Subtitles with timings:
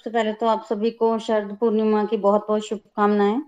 [0.00, 3.40] सबसे पहले तो आप सभी को शरद पूर्णिमा की बहुत बहुत शुभकामनाएँ।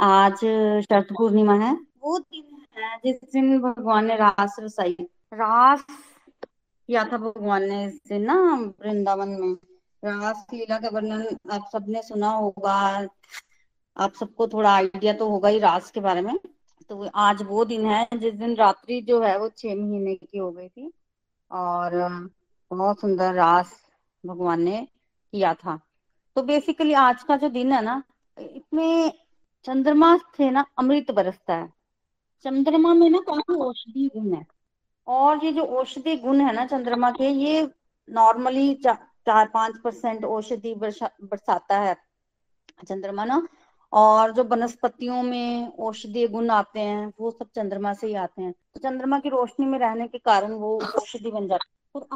[0.00, 0.36] आज
[0.84, 4.96] शरद पूर्णिमा है। वो दिन है जिस दिन भगवान ने रास रसाई।
[5.34, 9.52] रास किया था भगवान ने इस दिन ना वृंदावन में।
[10.02, 12.76] रास लीला का वर्णन आप सबने सुना होगा।
[13.96, 16.38] आप सबको थोड़ा आइडिया तो होगा ही रास के बारे में।
[16.90, 20.50] तो आज वो दिन है जिस दिन रात्रि जो है वो छह महीने की हो
[20.50, 20.90] गई थी।
[21.50, 22.30] और
[22.70, 23.76] बहुत सुंदर रास
[24.24, 24.86] भगवान ने
[25.32, 25.78] किया था।
[26.36, 28.02] तो बेसिकली आज का जो दिन है ना
[28.38, 29.12] इसमें
[29.64, 31.68] चंद्रमा से ना, अमृत बरसता है।
[32.44, 34.46] चंद्रमा में ना काफ़ी औषधि गुण है।
[35.06, 37.68] और ये जो औषधि गुण है ना चंद्रमा के, ये
[38.08, 41.96] नॉर्मली चार पाँच परसेंट औषधि बरसाता है
[42.88, 43.46] चंद्रमा ना।
[43.92, 48.52] और जो वनस्पतियों में औषधीय गुण आते हैं, वो सब चंद्रमा से ही आते हैं।
[48.52, 52.06] तो चंद्रमा की रोशनी में रहने के कारण वो औषधि बन जाती और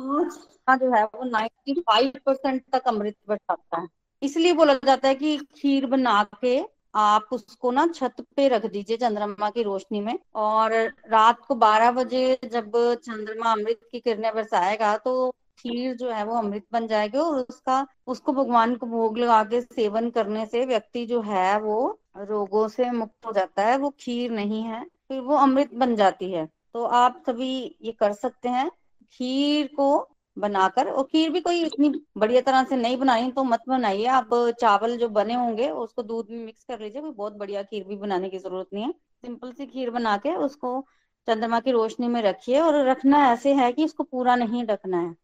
[0.69, 3.87] आज जो है वो नाइन्टी फाइव परसेंट तक अमृत बरसाता है।
[4.23, 6.61] इसलिए बोला जाता है कि खीर बना के
[6.95, 10.73] आप उसको ना छत पे रख दीजिए चंद्रमा की रोशनी में और
[11.11, 16.35] रात को 12 बजे जब चंद्रमा अमृत की किरणें बरसाएगा तो खीर जो है वो
[16.35, 21.05] अमृत बन जाएगी और उसका, उसको भगवान को भोग लगा के सेवन करने से व्यक्ति
[21.07, 25.37] जो है वो रोगों से मुक्त हो जाता है, वो खीर नहीं है, फिर वो
[25.37, 28.71] अमृत बन जाती है। तो आप सभी ये कर सकते हैं।
[29.13, 33.63] खीर को बनाकर, और खीर भी कोई इतनी बढ़िया तरह से नहीं बनाई तो मत
[33.69, 34.31] बनाइए। आप
[34.61, 37.97] चावल जो बने होंगे, उसको दूध में मिक्स कर लीजिए, कोई बहुत बढ़िया खीर भी
[37.97, 40.81] बनाने की ज़रूरत नहीं है। सिंपल सी खीर बना के उसको
[41.29, 45.15] चंद्रमा की रोशनी में रखिए, और रखना ऐसे है कि इसको पूरा नहीं ढकना है।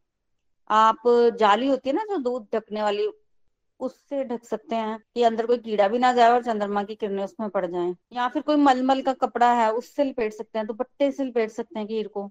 [0.71, 1.03] आप
[1.41, 3.09] जाली होती है ना, जो दूध ढकने वाली,
[3.81, 7.22] उससे ढक सकते हैं कि अंदर कोई कीड़ा भी ना जाए और चंद्रमा की किरणें
[7.25, 11.10] उसमें पड़ जाएँ। या फिर कोई मलमल का कपड़ा है, उससे लपेट सकते हैं, दुपट्टे
[11.12, 12.31] से लपेट सकते हैं खीर को।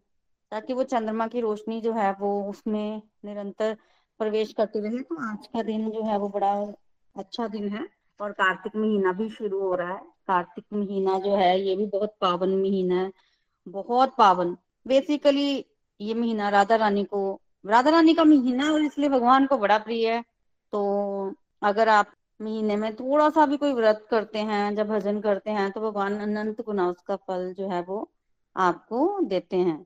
[0.52, 3.76] ताकि वो चंद्रमा की रोशनी जो है वो उसमें निरंतर
[4.20, 6.54] प्रवेश करती रहे। तो आज का दिन जो है वो बड़ा
[7.16, 7.88] अच्छा दिन है
[8.20, 12.16] और कार्तिक महीना भी शुरू हो रहा है। कार्तिक महीना जो है ये भी बहुत
[12.22, 13.12] पावन महीना है,
[13.68, 15.66] बहुत पावन। बेसिकली
[16.00, 20.10] ये महीना राधा रानी को, राधा रानी का महीना और इसलिए भगवान को बड़ा प्रिय
[20.10, 20.22] है।
[20.74, 25.52] तो अगर आप महीने में थोड़ा सा भी कोई व्रत करते हैं, जब भजन करते
[25.52, 28.10] हैं तो भगवान अनंत गुना उसका फल जो है वो
[28.56, 29.86] आपको देते हैं।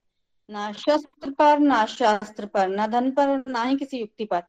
[0.49, 4.41] ना शस्त्र पर ना शास्त्र पर ना धन पर ना ही किसी युक्ति पर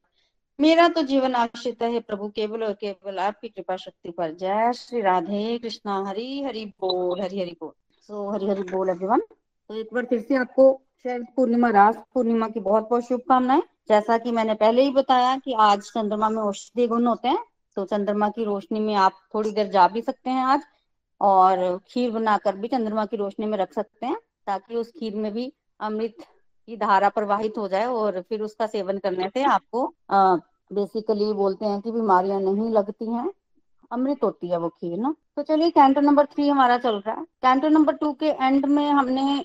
[0.58, 5.00] मेरा तो जीवन आश्रित है प्रभु, केवल और केवल आपकी कृपा शक्ति पर जय श्री
[5.00, 7.72] राधे कृष्णा। हरि हरि बोल, हरि हरि बोल।
[8.08, 10.72] सो हरि हरि बोल एवरीवन तो एक बार फिर से आपको
[11.04, 15.52] शरद पूर्णिमा, रास पूर्णिमा की बहुत बहुत शुभकामनाएँ। जैसा कि मैंने पहले ही बताया कि
[15.60, 17.44] आज चंद्रमा में औषधि गुण होते हैं
[17.76, 20.60] तो चंद्रमा की रोशनी में आप थोड़ी देर जा भी सकते हैं आज,
[21.20, 24.16] और खीर बनाकर भी चंद्रमा की रोशनी में रख सकते हैं,
[24.46, 25.52] ताकि उस खीर में भी
[25.82, 26.16] अमृत
[26.68, 31.80] की धारा प्रवाहित हो जाए और फिर उसका सेवन करने से आपको बेसिकली बोलते हैं
[31.80, 33.30] कि बीमारियाँ नहीं लगती हैं।
[33.90, 37.24] अमृत होती है वो खीर ना। तो चलिए कैंटो नंबर थ्री हमारा चल रहा है।
[37.42, 39.44] कैंटो नंबर टू के एंड में हमने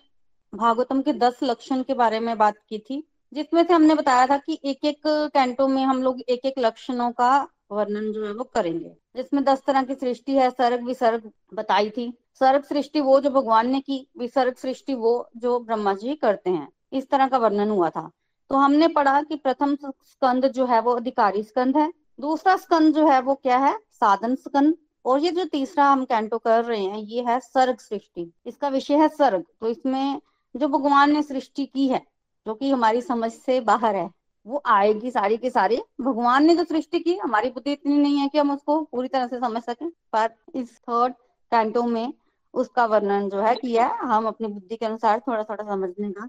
[0.54, 4.38] भागवतम के दस लक्षण के बारे में बात की थी, जिसमें से हमने बताया था
[4.38, 8.44] कि एक एक कैंटो में हम लोग एक एक लक्षणों का वर्णन जो है वो
[8.44, 13.30] करेंगे। जिसमें दस तरह की सृष्टि है, सर्ग, विसर्ग बताई थी। सर्ग सृष्टि वो जो
[13.30, 17.70] भगवान ने की, विसर्ग सृष्टि वो जो ब्रह्मा जी करते हैं। इस तरह का वर्णन
[17.70, 18.12] हुआ था।
[18.50, 23.08] तो हमने पढ़ा कि प्रथम स्कंद जो है वो अधिकारी स्कंद है। दूसरा स्कंद जो
[23.08, 23.80] है वो क्या है?
[23.92, 28.32] साधन स्कंद। और ये जो तीसरा हम कैंटो कर रहे हैं, ये है सर्ग सृष्टि।
[28.46, 30.22] इसका विषय है सर्ग। तो इसमें
[30.56, 32.06] जो भगवान ने सृष्टि की है,
[32.48, 34.12] जो कि हमारी समझ से बाहर है
[34.48, 38.28] वो आएगी सारी की सारी। भगवान ने जो सृष्टि की, हमारी बुद्धि इतनी नहीं है
[38.28, 41.14] कि हम उसको पूरी तरह से समझ सकें। पर इस थर्ड
[41.52, 42.14] कैंटो में
[42.54, 46.26] उसका वर्णन जो है किया है हम अपनी बुद्धि के अनुसार थोड़ा थोड़ा समझने का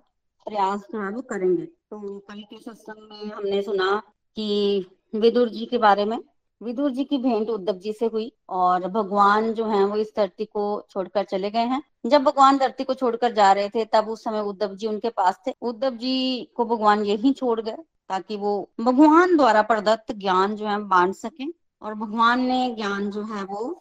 [0.46, 4.02] प्रयास जो है वो करेंगे। तो कल के सत्संग में हमने सुना
[4.36, 6.18] कि विदुर जी के बारे में।
[6.62, 10.44] विदुर जी की भेंट उद्धव जी से हुई और भगवान जो है वो इस धरती
[10.44, 14.24] को छोड़कर चले गए हैं। जब भगवान धरती को छोड़कर जा रहे थे, तब उस
[14.24, 17.76] समय उद्धव जी उनके पास थे। उद्धव जी को भगवान यही छोड़ गए।
[18.10, 21.44] ताकि वो भगवान द्वारा प्रदत्त ज्ञान जो है बांट सके।
[21.82, 23.80] और भगवान ने ज्ञान जो है वो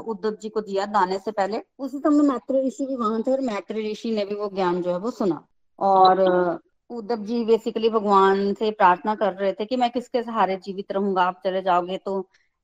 [0.00, 3.40] उद्धव जी को दिया दाने से पहले। उसी समय मैत्री ऋषि भी वहाँ थे और
[3.40, 5.44] मैत्री ऋषि ने भी वो ज्ञान जो है वो सुना।
[5.78, 6.20] और,
[6.90, 11.22] उद्धव जी बेसिकली भगवान से प्रार्थना कर रहे थे कि मैं किसके सहारे जीवित रहूँगा,
[11.22, 12.20] आप चले जाओगे तो।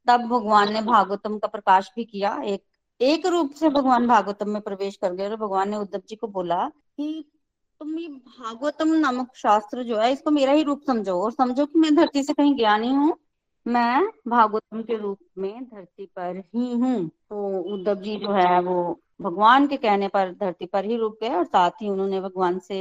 [0.07, 2.65] तब भगवान ने भागवतम का प्रकाश भी किया। एक
[3.01, 6.27] एक रूप से भगवान भागवतम में प्रवेश कर गए और भगवान ने उद्धव जी को
[6.29, 7.25] बोला कि
[7.83, 11.79] तुम ये भागवतम नामक शास्त्र जो है, इसको मेरा ही रूप समझो और समझो कि
[11.79, 13.17] मैं धरती से कहीं गया नहीं हूँ।
[13.67, 19.01] मैं भागवतम के रूप में धरती पर ही हूँ। तो उद्धव जी जो है, वो
[19.23, 22.81] भगवान के कहने पर धरती पर ही रुक गए और साथ ही उन्होंने भगवान से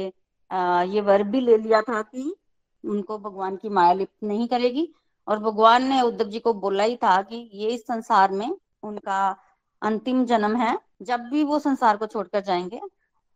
[0.94, 2.34] ये वर भी ले लिया था कि
[2.84, 4.88] उनको भगवान की माया लिप्त नहीं करेगी।
[5.28, 8.50] और भगवान ने, उद्धव जी को बोला ही था कि ये इस संसार में
[8.82, 9.36] उनका
[9.82, 12.80] अंतिम जन्म है। जब भी वो संसार को छोड़कर जाएँगे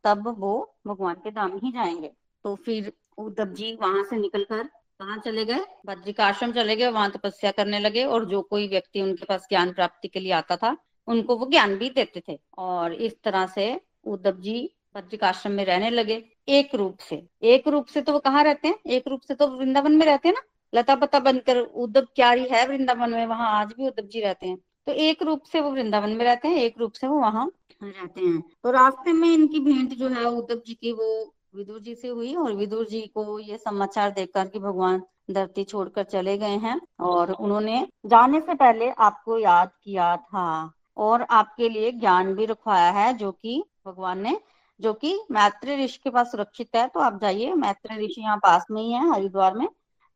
[0.05, 2.11] तब वो भगवान के धाम ही जाएँगे।
[2.45, 4.63] तो फिर उद्धव जी वहाँ से निकलकर
[5.01, 5.61] कहा चले गए?
[5.87, 10.09] बद्रिकाश्रम चले गए, वहाँ तपस्या करने लगे और जो कोई व्यक्ति उनके पास ज्ञान प्राप्ति
[10.09, 10.77] के लिए आता था,
[11.07, 15.91] उनको वो ज्ञान भी देते थे। और इस तरह से उद्धव जी बद्रिकाश्रम में रहने
[15.91, 18.79] लगे। एक रूप से, एक रूप से तो वो कहाँ रहते हैं?
[18.87, 20.43] एक रूप से तो वृंदावन में रहते हैं ना?
[20.75, 24.59] लता पता बनकर उद्धव क्यारी है वृंदावन में, वहाँ आज भी उद्धव जी रहते हैं।
[24.87, 27.51] तो एक रूप से वो वृंदावन में रहते हैं, एक रूप से वो वहाँ
[27.83, 31.95] रहते हैं। तो रास्ते में इनकी भेंट जो है, उद्धव जी की, वो विदुर जी
[31.95, 36.57] से हुई और विदुर जी को ये समाचार देकर कि भगवान धरती छोड़कर चले गए
[36.57, 42.47] हैं और उन्होंने जाने से पहले आपको याद किया था और आपके लिए ज्ञान भी
[42.47, 44.41] रखवाया है, जो कि भगवान ने,
[44.81, 48.67] जो कि मैत्री ऋषि के पास सुरक्षित है। तो आप जाइए, मैत्री ऋषि यहाँ पास
[48.71, 49.69] में ही है, हरिद्वार में।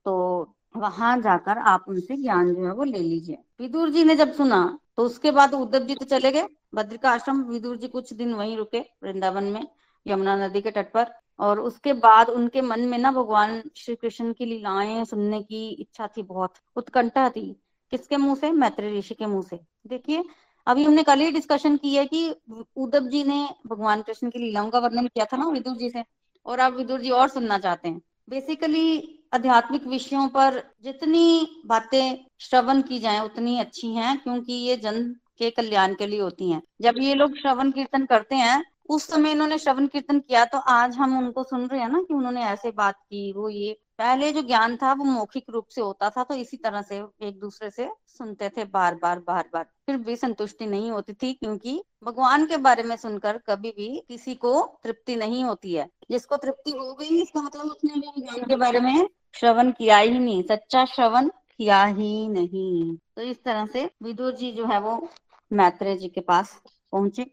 [0.05, 4.32] तो वहाँ जाकर आप उनसे ज्ञान जो है वो ले लीजिए। विदुर जी ने जब
[4.34, 8.34] सुना तो उसके बाद उद्धव जी तो चले गए। बद्रिका आश्रम विदुर जी कुछ दिन
[8.34, 9.67] वहीं रुके वृंदावन में,
[10.06, 11.06] यमुना नदी के तट पर।
[11.38, 16.06] और उसके बाद उनके मन में ना भगवान श्री कृष्ण की लीलाएँ सुनने की इच्छा
[16.06, 17.46] थी बहुत, उत्कंठा थी।
[17.93, 18.50] किसके मुँह से?
[18.52, 20.25] मैत्री ऋषि के मुँह से। देखिए,
[20.67, 22.34] अभी हमने कल ही डिस्कशन की है कि
[22.76, 26.05] उद्धव जी ने भगवान कृष्ण की लीलाओं का वर्णन किया था ना विदुर जी से।
[26.46, 28.00] और आप विदुर जी और सुनना चाहते हैं।
[28.31, 35.03] बेसिकली आध्यात्मिक विषयों पर जितनी बातें श्रवण की जाए, उतनी अच्छी हैं, क्योंकि ये जन
[35.38, 39.32] के कल्याण के लिए होती हैं। जब ये लोग श्रवण कीर्तन करते हैं, उस समय
[39.32, 42.71] इन्होंने श्रवण कीर्तन किया तो आज हम उनको सुन रहे हैं ना कि उन्होंने ऐसे
[42.73, 46.35] बात की, वो ये पहले जो ज्ञान था, वो मौखिक रूप से होता था तो
[46.35, 50.67] इसी तरह से एक दूसरे से सुनते थे बार बार बार बार। फिर भी संतुष्टि
[50.67, 55.44] नहीं होती थी, क्योंकि भगवान के बारे में सुनकर कभी भी किसी को तृप्ति नहीं
[55.44, 59.71] होती है। जिसको तृप्ति हो गई, इसका मतलब उसने भी भगवान के बारे में श्रवण
[59.71, 64.67] किया ही नहीं, सच्चा श्रवण किया ही नहीं। तो इस तरह से विदुर जी जो
[64.67, 65.09] है वो
[65.53, 66.62] मैत्रेय जी के पास
[66.93, 67.27] पहुँचे,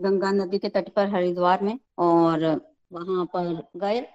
[0.00, 2.44] गंगा नदी के तट पर, हरिद्वार में, और
[2.92, 4.06] वहाँ पर गए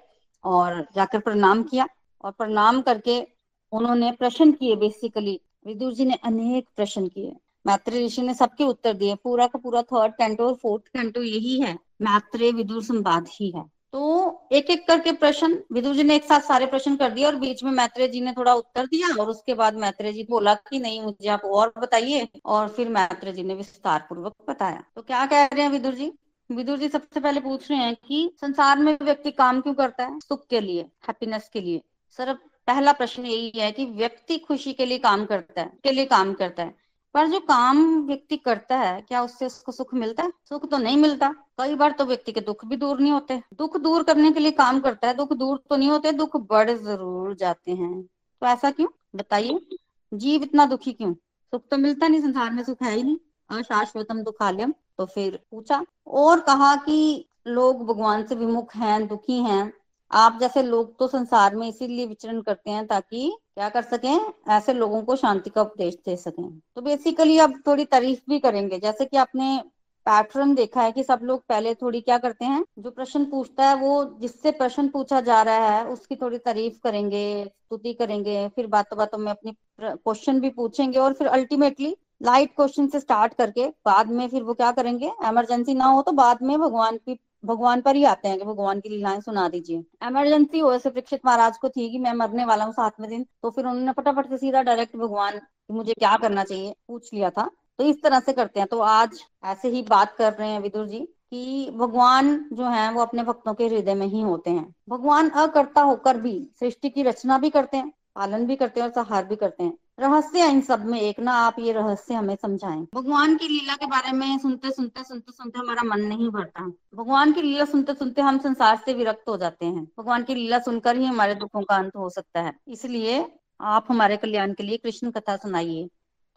[0.44, 1.88] और जाकर प्रणाम किया।
[2.24, 3.28] और प्रणाम करके
[3.72, 7.36] उन्होंने प्रश्न किए बेसिकली विदुर जी ने अनेक प्रश्न किए।
[7.68, 11.62] मैत्री ऋषि ने सबके उत्तर दिए, पूरा का पूरा थर्ड कैंटो और फोर्थ कैंटो यही
[11.62, 16.24] है, मैत्रेय विदुर संवाद ही है। तो एक एक करके प्रश्न विदु जी ने एक
[16.24, 19.30] साथ सारे प्रश्न कर दिए और बीच में मैत्रेय जी ने थोड़ा उत्तर दिया और
[19.30, 23.44] उसके बाद मैत्रेय जी बोला कि नहीं, मुझे आप और बताइए। और फिर मैत्रेय जी
[23.44, 26.12] ने विस्तार पूर्वक बताया। तो क्या कह रहे हैं विदुर जी?
[26.52, 30.20] विदुर जी सबसे पहले पूछ रहे हैं कि संसार में व्यक्ति काम क्यों करता है?
[30.20, 31.82] सुख के लिए हैप्पीनेस के लिए।
[32.20, 32.34] सर
[32.68, 36.34] पहला प्रश्न यही है कि व्यक्ति खुशी के लिए काम करता है, के लिए काम
[36.34, 40.30] करता है। पर जो काम व्यक्ति करता है, क्या उससे उसको सुख मिलता है?
[40.50, 43.78] सुख तो नहीं मिलता। कई बार तो व्यक्ति के दुख भी दूर नहीं होते। दुख
[43.78, 47.36] दूर करने के लिए काम करता है, दुख दूर तो नहीं होते, दुख बढ़ ज़रूर
[47.36, 48.04] जाते हैं।
[48.42, 48.88] तो ऐसा क्यों?
[49.16, 49.68] बताइए।
[50.14, 51.14] जीव इतना दुखी क्यों?
[51.14, 53.18] सुख तो मिलता नहीं, संसार में सुख है ही नहीं।
[53.50, 59.74] अशाश्वतम दुखालयम। तो फिर पूछा। और कहा कि लोग भगवान से विमुख हैं, दुखी हैं।
[60.12, 64.20] आप जैसे लोग तो संसार में इसीलिए विचरण करते हैं ताकि क्या कर सकें?
[64.50, 68.80] ऐसे लोगों को शांति का उपदेश दे सकें। तो बेसिकली अब थोड़ी तारीफ़ भी करेंगे।
[68.80, 69.58] जैसे कि आपने
[70.06, 72.64] पैटर्न देखा है कि सब लोग पहले थोड़ी क्या करते हैं?
[72.80, 77.46] जो प्रश्न पूछता है वो जिससे प्रश्न पूछा जा रहा है, उसकी थोड़ी तारीफ़ करेंगे,
[77.46, 82.88] स्तुति करेंगे, फिर बातों बातों में अपनी क्वेश्चन भी पूछेंगे और फिर अल्टीमेटली लाइट क्वेश्चन
[82.88, 85.12] से स्टार्ट करके बाद में फिर वो क्या करेंगे?
[85.28, 88.80] इमरजेंसी ना हो तो बाद में भगवान की भगवान पर ही आते हैं कि भगवान
[88.80, 92.66] की लीलाएँ सुना दीजिए। इमरजेंसी हो ऐसे परीक्षित महाराज को थी कि मैं मरने वाला
[92.66, 95.40] हूँ सातवें दिन तो फिर उन्होंने फटाफट से सीधा डायरेक्ट भगवान
[95.72, 99.20] मुझे क्या करना चाहिए, पूछ लिया था। तो इस तरह से करते हैं। तो आज
[99.46, 103.54] ऐसे ही बात कर रहे हैं विदुर जी कि भगवान जो है वो अपने भक्तों
[103.54, 107.78] के हृदय में ही होते हैं। भगवान अकर्ता होकर भी सृष्टि की रचना भी करते
[107.78, 111.20] हैं, पालन भी करते हैं और सहार भी करते हैं। रहस्य इन सब में, एक
[111.20, 115.32] ना आप ये रहस्य हमें समझाएँ। भगवान की लीला के बारे में सुनते सुनते सुनते
[115.32, 119.38] सुनते हमारा मन नहीं भरता। भगवान की लीला सुनते सुनते हम संसार से विरक्त हो
[119.38, 123.26] जाते हैं। भगवान की लीला सुनकर ही हमारे दुखों का अंत हो सकता है। इसलिए
[123.62, 125.88] आप हमारे कल्याण के लिए कृष्ण कथा सुनाइए।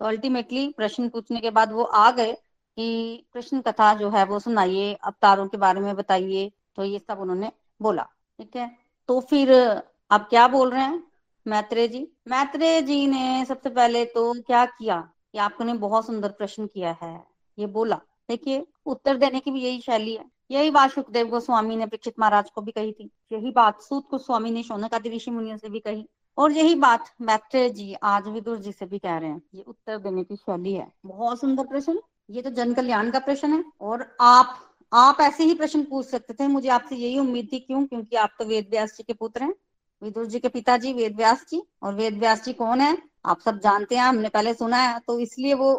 [0.01, 4.39] तो अल्टीमेटली प्रश्न पूछने के बाद वो आ गए कि कृष्ण कथा जो है वो
[4.39, 7.53] सुनाइए, अवतारों के बारे में बताइए। तो ये सब उन्होंने
[7.83, 8.03] बोला,
[8.39, 8.71] ठीक है?
[9.09, 9.53] तो फिर
[10.11, 11.10] आप क्या बोल रहे हैं?
[11.47, 15.01] मैत्रेय जी मैत्रेय जी ने सबसे पहले तो क्या किया
[15.33, 17.25] कि आपने बहुत सुंदर प्रश्न किया है,
[17.59, 21.87] ये बोला। देखिए, उत्तर देने की भी यही शैली है। यही बात सुखदेव गोस्वामी ने
[21.87, 25.57] परीक्षित महाराज को भी कही थी। यही बात सूत गोस्वामी ने शौनक आदि ऋषि मुनियों
[25.57, 26.07] से भी कही।
[26.39, 29.99] और यही बात मैत्रेय जी, आज विदुर जी से भी कह रहे हैं। ये उत्तर
[29.99, 34.17] देने की शैली है। बहुत सुंदर प्रश्न। ये तो जन कल्याण का प्रश्न है। और
[34.21, 34.57] आप
[34.93, 37.85] आप ऐसे ही प्रश्न पूछ सकते थे। मुझे आपसे यही उम्मीद थी, क्यों?
[37.87, 39.55] क्योंकि आप तो वेद व्यास जी के पुत्र हैं।
[40.03, 42.97] विदुर जी के पिताजी वेद व्यास जी। और वेद व्यास जी कौन है?
[43.27, 45.73] आप सब जानते हैं, हमने पहले सुना है। तो इसलिए वो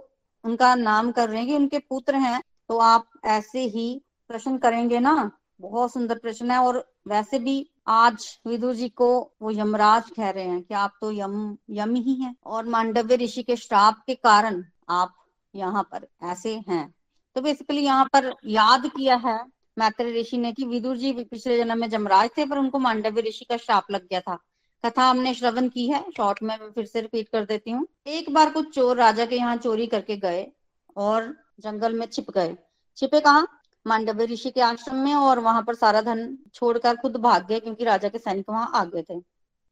[0.44, 5.00] उनका नाम कर रहे हैं कि उनके पुत्र हैं। तो आप ऐसे ही प्रश्न करेंगे
[5.00, 9.10] ना, बहुत सुंदर प्रश्न है। और वैसे भी आज विदुर जी को
[9.42, 13.44] वो यमराज कह रहे हैं कि आप तो यम यम ही हैं। और मांडव्य ऋषि
[13.44, 15.14] के श्राप के कारण आप
[15.54, 16.94] यहाँ पर ऐसे हैं।
[17.36, 19.40] तो बेसिकली यहाँ पर याद किया है
[19.78, 23.46] मैत्री ऋषि ने कि विदुर जी पिछले जन्म में जमराज थे, पर उनको मांडव्य ऋषि
[23.46, 24.38] का श्राप लग गया था।
[24.84, 28.30] कथा हमने श्रवण की है, शॉर्ट में मैं फिर से रिपीट कर देती हूँ। एक
[28.34, 30.46] बार कुछ चोर राजा के यहाँ चोरी करके गए
[30.96, 32.56] और जंगल में छिप गए।
[32.98, 33.46] छिपे कहा?
[33.86, 37.84] मांडव्य ऋषि के आश्रम में और वहाँ पर सारा धन छोड़कर खुद भाग गए, क्योंकि
[37.84, 39.18] राजा के सैनिक वहाँ आ गए थे।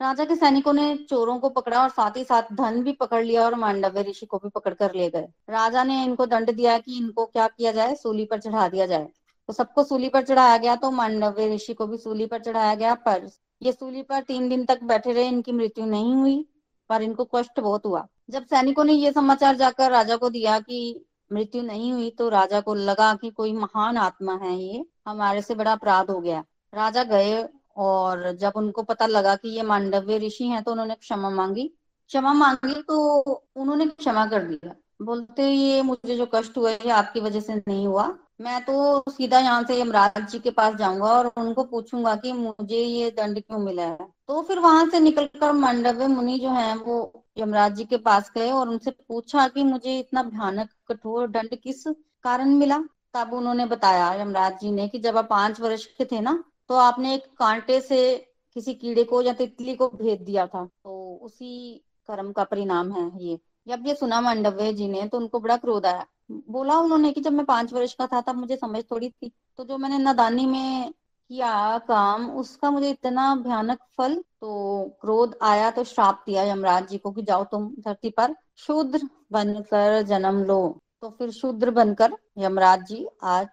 [0.01, 3.44] राजा के सैनिकों ने चोरों को पकड़ा और साथ ही साथ धन भी पकड़ लिया
[3.46, 6.98] और मांडव्य ऋषि को भी पकड़ कर ले गए। राजा ने इनको दंड दिया कि
[6.98, 7.96] इनको क्या किया जाए?
[7.96, 9.08] सूली पर चढ़ा दिया जाए।
[9.50, 12.94] तो सबको सूली पर चढ़ाया गया तो मांडव्य ऋषि को भी सूली पर चढ़ाया गया,
[12.96, 13.27] पर
[13.62, 16.46] ये सूली पर तीन दिन तक बैठे रहे, इनकी मृत्यु नहीं हुई,
[16.89, 21.06] पर इनको कष्ट बहुत हुआ। जब सैनिकों ने ये समाचार जाकर राजा को दिया कि
[21.34, 25.56] मृत्यु नहीं हुई तो राजा को लगा कि कोई महान आत्मा है ये, हमारे से
[25.56, 27.44] बड़ा अपराध हो गया। राजा गए
[27.77, 31.68] और जब उनको पता लगा कि ये मांडव्य ऋषि हैं तो उन्होंने क्षमा मांगी।
[32.10, 33.22] क्षमा मांगी तो
[33.56, 37.86] उन्होंने क्षमा कर दिया। बोलते ये मुझे जो कष्ट हुआ है आपकी वजह से नहीं
[37.88, 38.08] हुआ।
[38.41, 42.77] मैं तो सीधा यहाँ से यमराज जी के पास जाऊँगा और उनको पूछूँगा कि मुझे
[42.77, 44.08] ये दंड क्यों मिला है?
[44.27, 48.50] तो फिर वहाँ से निकलकर मंडव्य मुनि जो है, वो यमराज जी के पास गए
[48.51, 51.84] और उनसे पूछा कि मुझे इतना भयानक कठोर दंड किस
[52.25, 52.79] कारण मिला?
[53.13, 56.75] तब उन्होंने बताया यमराज जी ने कि जब आप पाँच वर्ष के थे ना तो
[56.77, 58.15] आपने एक कांटे से
[58.56, 61.77] किसी कीड़े को या तितली को भेज दिया था। तो उसी
[62.10, 65.85] कर्म का परिणाम है ये। जब ये सुना मांडव्य जी ने तो उनको बड़ा क्रोध
[65.85, 66.05] आया।
[66.49, 69.63] बोला उन्होंने कि जब मैं पाँच वर्ष का था, तब मुझे समझ थोड़ी थी। तो
[69.63, 75.83] जो मैंने नदानी में किया काम, उसका मुझे इतना भयानक फल तो क्रोध आया तो
[75.83, 81.09] श्राप दिया यमराज जी को कि जाओ तुम धरती पर, शूद्र बनकर जन्म लो। तो
[81.09, 83.47] फिर शूद्र बनकर यमराज जी आज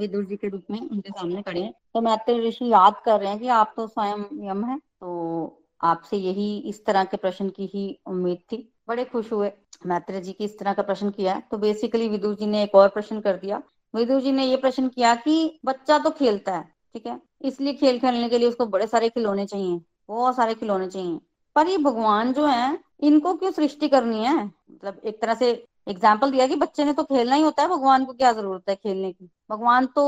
[0.00, 3.30] विदुर जी के रूप में उनके सामने खड़े हैं। तो मैत्री ऋषि याद कर रहे
[3.30, 7.66] हैं कि आप तो स्वयं यम है तो आपसे यही इस तरह के प्रश्न की
[7.66, 9.50] ही उम्मीद थी। बड़े खुश हुए।
[9.86, 12.88] मैत्री जी की इस तरह का प्रश्न किया तो बेसिकली विदुर जी ने एक और
[12.90, 13.62] प्रश्न कर दिया।
[13.94, 16.62] विदुर जी ने ये प्रश्न किया कि बच्चा तो खेलता है,
[16.94, 17.20] ठीक है?
[17.42, 21.18] इसलिए खेल खेलने के लिए उसको बड़े सारे खिलौने चाहिए, बहुत सारे खिलौने चाहिए।
[21.56, 24.44] पर ये भगवान जो है, इनको क्यों सृष्टि करनी है?
[24.44, 25.50] मतलब एक तरह से
[25.88, 28.74] एग्ज़ाम्पल दिया कि बच्चे ने तो खेलना ही होता है, भगवान को क्या ज़रूरत है
[28.76, 29.28] खेलने की?
[29.50, 30.04] भगवान तो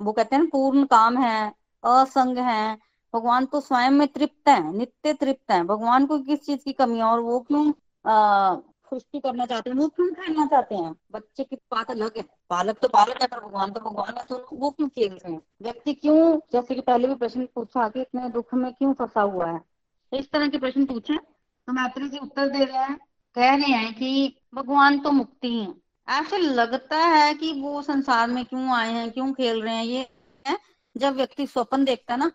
[0.00, 1.52] वो कहते हैं पूर्ण काम है,
[1.84, 2.76] असंग है।
[3.14, 6.98] भगवान तो स्वयं में तृप्त है, नित्य तृप्त है। भगवान को किस चीज़ की कमी
[6.98, 7.72] है और वो क्यों
[8.06, 10.94] सृष्टि करना चाहते हैं, वो क्यों खेलना चाहते हैं?
[11.12, 14.46] बच्चे की बात अलग है। बालक तो बालक है, पर भगवान तो भगवान है तो
[14.52, 15.40] वो क्यों खेल रहे हैं?
[15.62, 19.46] व्यक्ति क्यों, जैसे कि पहले भी प्रश्न पूछा कि इतने दुख में क्यों फंसा हुआ
[19.46, 19.60] है?
[20.12, 22.96] इस तरह के प्रश्न पूछे तो मैत्री जी उत्तर दे रहे हैं।
[23.36, 25.74] कह रहे हैं कि भगवान तो मुक्ति है।
[26.08, 29.84] ऐसे लगता है कि वो संसार में क्यों आए हैं, क्यों खेल रहे हैं?
[29.84, 30.08] ये
[30.44, 30.58] है,
[30.96, 32.30] जब व्यक्ति स्वप्न देखता है ना,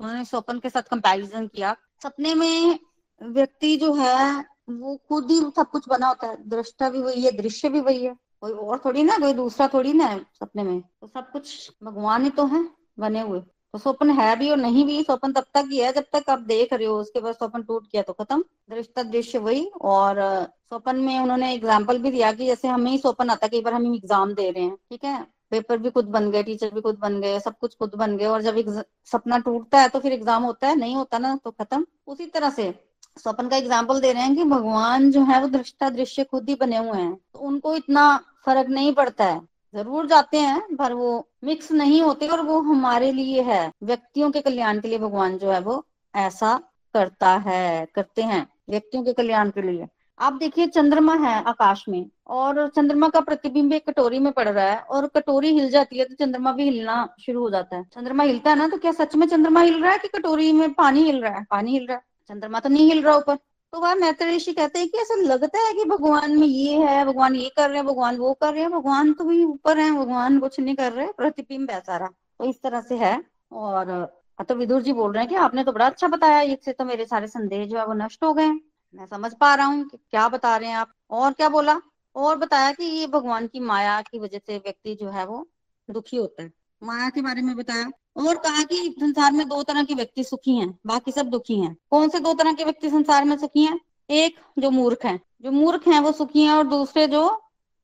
[0.00, 2.78] उन्होंने स्वप्न के साथ कंपैरिजन किया। सपने में
[3.20, 7.30] व्यक्ति जो है वो खुद ही सब कुछ बना होता है। दृष्टा भी वही है,
[7.32, 11.06] दृश्य भी वही है। कोई और थोड़ी ना, कोई दूसरा थोड़ी ना सपने में। तो
[11.06, 12.68] सब कुछ भगवान ही तो है,
[12.98, 16.04] बने हुए। तो स्वप्न है भी और नहीं भी, स्वप्न तब तक ही है जब
[16.12, 19.64] तक आप देख रहे हो। उसके बाद स्वप्न टूट गया तो खत्म। दृष्टा, दृश्य वही।
[19.82, 20.20] और
[20.68, 23.94] स्वप्न में उन्होंने एग्ज़ाम्पल भी दिया कि जैसे हमें ही स्वप्न आता कई बार हम
[23.94, 25.26] एग्ज़ाम दे रहे हैं, ठीक है?
[25.50, 28.26] पेपर भी खुद बन गए टीचर भी खुद बन गए, सब कुछ खुद बन गए।
[28.26, 31.86] और जब सपना टूटता है तो फिर एग्ज़ाम होता है, नहीं होता ना तो खत्म।
[32.06, 32.72] उसी तरह से
[33.16, 36.54] स्वपन का एग्ज़ाम्पल दे रहे हैं कि भगवान जो है वो दृष्टा दृश्य खुद ही
[36.54, 38.16] बने हुए हैं। तो उनको इतना
[38.46, 39.40] फ़र्क नहीं पड़ता है।
[39.74, 44.40] ज़रूर जाते हैं, पर वो मिक्स नहीं होते और वो हमारे लिए है। व्यक्तियों के
[44.40, 46.56] कल्याण के लिए भगवान जो है वो ऐसा
[46.94, 52.04] करता है, करते हैं व्यक्तियों के कल्याण के लिए। आप देखिए, चंद्रमा है आकाश में
[52.28, 56.04] और चंद्रमा का प्रतिबिंब एक कटोरी में पड़ रहा है और कटोरी हिल जाती है
[56.04, 59.14] तो चंद्रमा भी हिलना शुरू हो जाता है। चंद्रमा हिलता है ना तो क्या सच
[59.16, 61.44] में चंद्रमा हिल रहा है कि कटोरी में पानी हिल रहा है?
[61.50, 63.36] पानी हिल रहा है। चंद्रमा तो नहीं हिल रहा ऊपर।
[63.72, 67.04] तो वह मैत्र ऋषि कहते हैं कि ऐसा लगता है कि भगवान में ये है,
[67.04, 69.90] भगवान ये कर रहे हैं, भगवान वो कर रहे हैं, भगवान तो भी ऊपर है,
[69.92, 74.06] भगवान कुछ नहीं कर रहे, प्रतिबिंब है सारा। तो इस तरह से है। और
[74.48, 77.04] तो विदुर जी बोल रहे हैं कि आपने तो बड़ा अच्छा बताया इससे तो मेरे
[77.06, 78.48] सारे संदेह जो है वो नष्ट हो गए
[78.94, 81.80] मैं समझ पा रहा हूँ कि क्या बता रहे हैं आप। और क्या बोला?
[82.16, 85.46] और बताया कि ये भगवान की माया की वजह से व्यक्ति जो है वो
[85.88, 86.52] दुखी होता है।
[86.82, 90.56] माया के बारे में बताया। और कहा कि संसार में दो तरह के व्यक्ति सुखी
[90.56, 93.80] हैं, बाकी सब दुखी हैं। कौन से दो तरह के व्यक्ति संसार में सुखी हैं?
[94.10, 97.42] एक, जो मूर्ख है। जो मूर्ख है, वो सुखी है और दूसरे, जो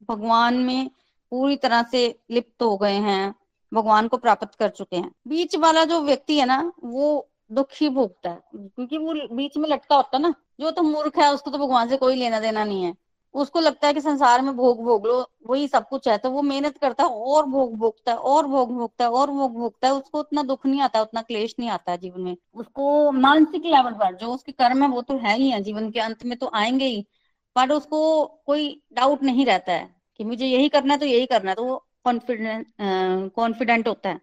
[0.08, 0.90] भगवान में
[1.30, 3.34] पूरी तरह से लिप्त हो गए हैं,
[3.74, 8.30] भगवान को प्राप्त कर चुके हैं। बीच वाला जो व्यक्ति है ना, वो दुखी भोगता
[8.30, 11.58] है। क्योंकि वो बीच में लटका होता है ना। जो तो मूर्ख है, उसको तो
[11.58, 12.94] भगवान से कोई लेना देना नहीं है।
[13.34, 16.42] उसको लगता है कि संसार में भोग भोग लो, वही सब कुछ है तो वो
[16.42, 19.94] मेहनत करता है और भोग भोगता है, और भोग भोगता है, और भोग भोगता है,
[19.94, 24.14] उसको उतना दुख नहीं आता, उतना क्लेश नहीं आता जीवन में। उसको मानसिक लेवल पर,
[24.16, 26.84] जो उसके कर्म है, वो तो है ही है, जीवन के अंत में तो आएँगे
[26.84, 27.06] ही,
[27.56, 31.50] पर उसको कोई डाउट नहीं रहता है कि मुझे यही करना है तो यही करना
[31.50, 32.66] है तो वो कॉन्फिडेंट
[33.36, 34.20] कॉन्फिडेंट होता है।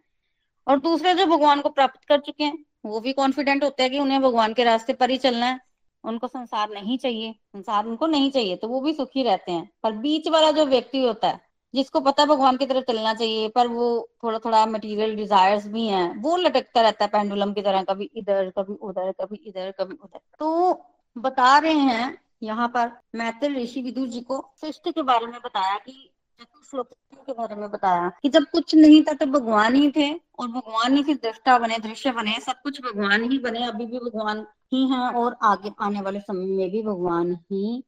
[0.67, 3.99] और दूसरे जो भगवान को प्राप्त कर चुके हैं, वो भी कॉन्फिडेंट होते हैं कि
[3.99, 5.59] उन्हें भगवान के रास्ते पर ही चलना है।
[6.07, 9.91] उनको संसार नहीं चाहिए, संसार उनको नहीं चाहिए तो वो भी सुखी रहते हैं। पर
[9.97, 11.39] बीच वाला जो व्यक्ति होता है,
[11.73, 13.87] जिसको पता है भगवान की तरफ़ चलना चाहिए, पर वो
[14.23, 18.49] थोड़ा थोड़ा मटेरियल डिजायर्स भी हैं, वो लटकता रहता है पेंडुलम की तरह, कभी इधर,
[18.49, 20.83] कभी उधर, कभी इधर, कभी उधर। तो
[21.15, 25.77] बता रहे हैं यहाँ पर मैत्र ऋषि विदुर जी को सृष्टि के बारे में बताया
[25.77, 26.09] कि
[26.41, 30.97] के बारे में बताया कि जब कुछ नहीं था, तब भगवान ही थे और भगवान
[30.97, 34.87] ही फिर दृष्टा बने, दृश्य बने, सब कुछ भगवान ही बने। अभी भी भगवान ही
[34.87, 37.83] हैं और आगे आने वाले समय में भी भगवान ही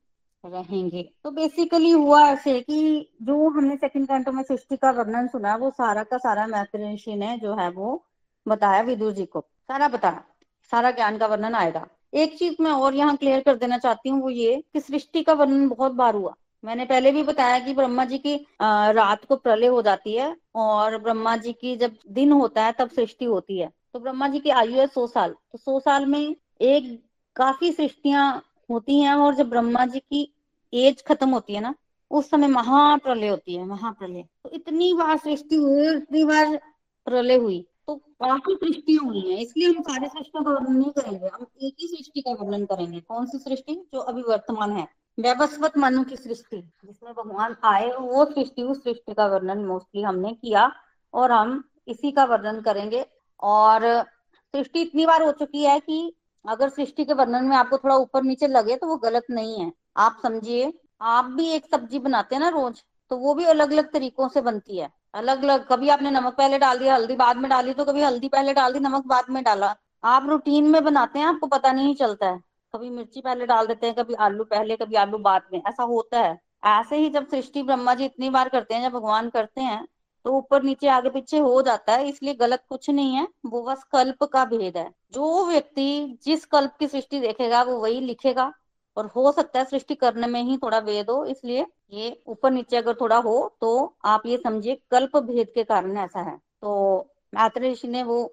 [0.46, 5.56] रहेंगे। तो बेसिकली हुआ ऐसे कि जो हमने सेकंड कैंटो में सृष्टि का वर्णन सुना,
[5.56, 8.06] वो सारा का सारा ऋषि ने जो है वो
[8.48, 10.24] बताया विदुर जी को। सारा बताया।
[10.72, 14.22] सारा ज्ञान का वर्णन आएगा। एक चीज़ मैं और यहाँ क्लियर कर देना चाहती हूँ,
[14.22, 18.06] वो ये कि सृष्टि का वर्णन बहुत बार हुआ। मैंने पहले भी बताया कि ब्रह्मा
[18.06, 22.66] जी की रात को प्रलय हो जाती है और ब्रह्मा जी की जब दिन होता
[22.66, 25.80] है तब सृष्टि होती है। तो ब्रह्मा जी की आयु है सौ साल। तो सौ
[25.80, 27.00] साल में एक
[27.36, 30.28] काफ़ी सृष्टियाँ होती हैं और जब ब्रह्मा जी की
[30.74, 31.74] एज खत्म होती है ना,
[32.12, 36.60] उस समय महाप्रलय होती है, महाप्रलय। तो इतनी बार सृष्टि हुई, इतनी बार
[37.08, 41.28] प्रलय हुई तो काफ़ी सृष्टियाँ हुई हैं। इसलिए हम सारी सृष्टियों का वर्णन नहीं करेंगे,
[41.28, 44.88] हम एक ही सृष्टि का वर्णन करेंगे। कौन सी सृष्टि जो अभी वर्तमान है?
[45.20, 50.34] व्यवस्वत मनु की सृष्टि, जिसमें भगवान आए, वो सृष्टि, उस सृष्टि का वर्णन मोस्टली हमने
[50.34, 50.72] किया
[51.14, 53.06] और हम इसी का वर्णन करेंगे।
[53.40, 53.82] और
[54.54, 58.24] सृष्टि इतनी बार हो चुकी है कि अगर सृष्टि के वर्णन में आपको थोड़ा ऊपर
[58.24, 62.42] नीचे लगे तो वो गलत नहीं है। आप समझिए, आप भी एक सब्ज़ी बनाते हैं
[62.42, 66.12] ना रोज तो वो भी अलग अलग तरीकों से बनती है। अलग अलग कभी आपने
[66.12, 69.06] नमक पहले डाल दिया, हल्दी बाद में डाली तो कभी हल्दी पहले डाल दी, नमक
[69.08, 73.22] बाद में डाला। आप रूटीन में बनाते हैं, आपको पता नहीं चलता है। कभी मिर्ची
[73.22, 76.98] पहले डाल देते हैं, कभी आलू पहले, कभी आलू बाद में। ऐसा होता है। ऐसे
[76.98, 79.88] ही जब सृष्टि ब्रह्मा जी इतनी बार करते हैं, जब भगवान करते हैं
[80.26, 83.84] तो ऊपर नीचे आगे पीछे हो जाता है, इसलिए गलत कुछ नहीं है। वो बस
[83.92, 88.52] कल्प का भेद है। जो व्यक्ति जिस कल्प की सृष्टि देखेगा, वो वही लिखेगा।
[88.98, 92.78] और हो सकता है सृष्टि करने में ही थोड़ा भेद हो, इसलिए ये ऊपर नीचे
[92.78, 97.00] अगर थोड़ा हो तो आप ये समझिए, कल्प भेद के कारण ऐसा है। तो
[97.34, 98.24] मैत्र ऋषि ने वो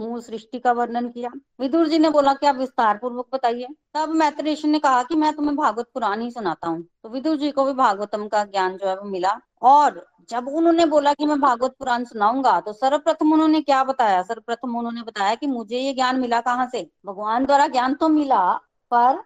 [0.00, 1.30] मूल सृष्टि का वर्णन किया।
[1.60, 3.68] विदुर जी ने बोला कि आप विस्तार पूर्वक बताइए?
[3.94, 7.50] तब मैत्रेश ने कहा कि मैं तुम्हें भागवत पुराण ही सुनाता हूँ। तो विदुर जी
[7.50, 11.40] को भी भागवतम का ज्ञान जो है वो मिला। और जब उन्होंने बोला कि मैं
[11.40, 14.22] भागवत पुराण सुनाऊँगा तो सर्वप्रथम उन्होंने क्या बताया?
[14.22, 16.90] सर्वप्रथम उन्होंने बताया कि मुझे ये ज्ञान मिला कहाँ से?
[17.06, 18.52] भगवान द्वारा ज्ञान तो मिला,
[18.92, 19.22] पर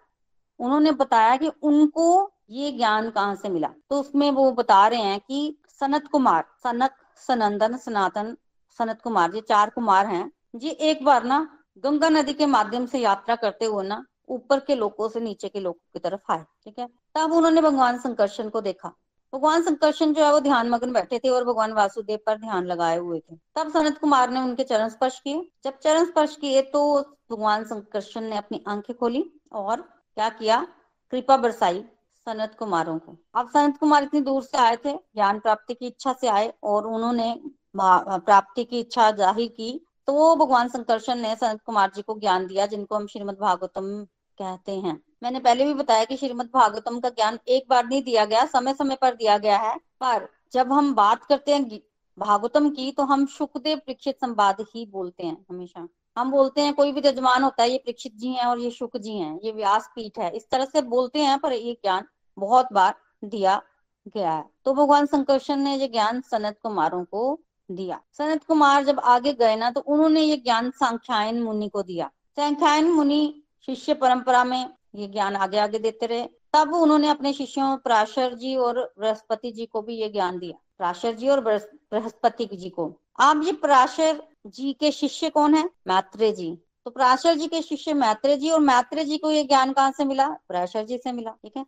[0.59, 3.67] उन्होंने बताया कि उनको ये ज्ञान कहाँ से मिला?
[3.89, 6.91] तो उसमें वो बता रहे हैं कि सनत कुमार, सनक,
[7.27, 8.35] सनंदन, सनातन,
[8.79, 11.47] सनत कुमार, ये चार कुमार हैं। जी, एक बार ना
[11.83, 15.59] गंगा नदी के माध्यम से यात्रा करते हुए ना ऊपर के लोगों से नीचे के
[15.59, 16.87] लोगों की तरफ़ आए, ठीक है?
[17.15, 18.91] तब उन्होंने भगवान संकर्षण को देखा।
[19.33, 22.97] भगवान संकर्षण जो है वो ध्यान मग्न बैठे थे और भगवान वासुदेव पर ध्यान लगाए
[22.97, 26.99] हुए थे। तब सनत कुमार ने उनके चरण स्पर्श किए। जब चरण स्पर्श किए तो
[27.31, 30.65] भगवान संकर्षण ने अपनी आँखें खोली और क्या किया?
[31.13, 31.79] कृपा बरसाई
[32.27, 36.13] सनत कुमारों को। अब सनत कुमार इतनी दूर से आए थे, ज्ञान प्राप्ति की इच्छा
[36.13, 37.35] से आए और उन्होंने
[37.75, 42.47] प्राप्ति की इच्छा ज़ाहिर की तो वो भगवान संकर्षण ने संत कुमार जी को ज्ञान
[42.47, 44.03] दिया, जिनको हम श्रीमद भागवतम
[44.39, 48.25] कहते हैं। मैंने पहले भी बताया कि श्रीमद भागवतम का ज्ञान एक बार नहीं दिया
[48.25, 51.79] गया समय समय पर दिया गया है। पर जब हम बात करते हैं
[52.17, 55.87] भागवतम की तो हम सुखदेव परीक्षित संवाद ही बोलते हैं हमेशा।
[56.17, 58.97] हम बोलते हैं, कोई भी जजमान होता है, ये परीक्षित जी हैं और ये शुक
[58.97, 62.05] जी हैं, ये व्यास पीठ है। इस तरह से बोलते हैं, पर ये ज्ञान
[62.37, 63.61] बहुत बार दिया
[64.07, 67.39] गया है। तो भगवान संकर्षण ने ये ज्ञान सनत कुमारों को
[67.75, 72.09] दिया। सनत कुमार जब आगे गए ना तो उन्होंने ये ज्ञान सांख्यायन मुनि को दिया।
[72.35, 77.75] सांख्यायन मुनि शिष्य परंपरा में ये ज्ञान आगे आगे देते रहे। तब उन्होंने अपने शिष्यों
[77.77, 82.69] पराशर जी और बृहस्पति जी को भी ये ज्ञान दिया। प्राशर जी और बृहस्पति जी
[82.69, 85.69] को। आप जी पराशर जी के शिष्य कौन है?
[85.87, 89.73] मैत्रेय जी। तो पराशर जी के शिष्य मैत्रेय जी और मैत्रेय जी को ये ज्ञान
[89.73, 90.27] कहाँ से मिला?
[90.49, 91.65] पराशर जी से मिला, ठीक है?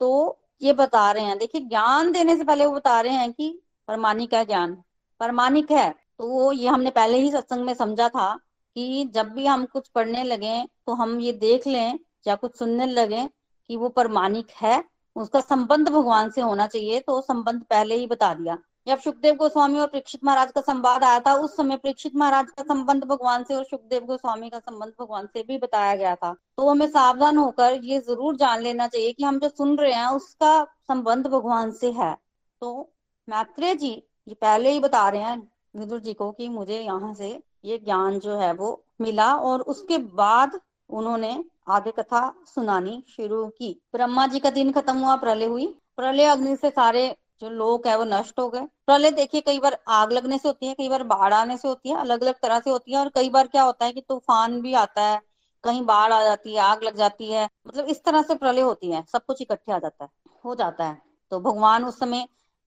[0.00, 3.48] तो ये बता रहे हैं, देखिए, ज्ञान देने से पहले वो बता रहे हैं कि
[3.88, 4.76] परमाणिक है ज्ञान।
[5.20, 8.34] परमाणिक है। तो वो ये हमने पहले ही सत्संग में समझा था
[8.76, 12.86] कि जब भी हम कुछ पढ़ने लगे तो हम ये देख लें या कुछ सुनने
[12.86, 13.26] लगे
[13.70, 14.82] कि वो प्रमाणिक है,
[15.16, 19.78] उसका संबंध भगवान से होना चाहिए तो संबंध पहले ही बता दिया। जब सुखदेव गोस्वामी
[19.78, 23.54] और परीक्षित महाराज का संवाद आया था, उस समय परीक्षित महाराज का संबंध भगवान से
[23.54, 27.78] और सुखदेव गोस्वामी का संबंध भगवान से भी बताया गया था। तो हमें सावधान होकर
[27.84, 31.90] ये ज़रूर जान लेना चाहिए कि हम जो सुन रहे हैं, उसका संबंध भगवान से
[31.92, 32.14] है।
[32.62, 32.92] तो
[33.28, 33.90] मैत्रेय जी
[34.26, 35.36] ये पहले ही बता रहे हैं
[35.76, 37.28] विदुर जी को कि मुझे यहाँ से
[37.64, 40.60] ये ज्ञान जो है वो मिला और उसके बाद
[40.90, 42.20] उन्होंने आगे कथा
[42.54, 47.08] सुनानी शुरू की। ब्रह्मा जी का दिन खत्म हुआ, प्रलय हुई। प्रलय अग्नि से सारे
[47.40, 50.66] जो लोग है वो नष्ट हो गए। प्रलय देखिए, कई बार आग लगने से होती
[50.66, 53.08] है, कई बार बाढ़ आने से होती है अलग अलग तरह से होती है और
[53.14, 55.20] कई बार क्या होता है कि तूफ़ान भी आता है,
[55.64, 58.90] कहीं बाढ़ आ जाती है, आग लग जाती है मतलब इस तरह से प्रलय होती
[58.90, 60.10] है, सब कुछ इकट्ठे आ जाता है,
[60.44, 61.00] हो जाता है।
[61.32, 62.26] तो भगवान उस समय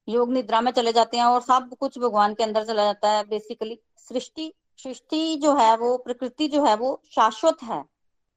[0.09, 3.23] योग निद्रा में चले जाते हैं और सब कुछ भगवान के अंदर चला जाता है
[3.23, 7.81] बेसिकली सृष्टि सृष्टि जो है वो, प्रकृति जो है वो शाश्वत है।